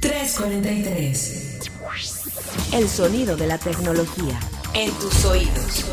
343. 0.00 1.60
El 2.74 2.88
sonido 2.88 3.34
de 3.36 3.46
la 3.46 3.56
tecnología 3.56 4.38
en 4.74 4.90
tus 4.98 5.24
oídos. 5.24 5.84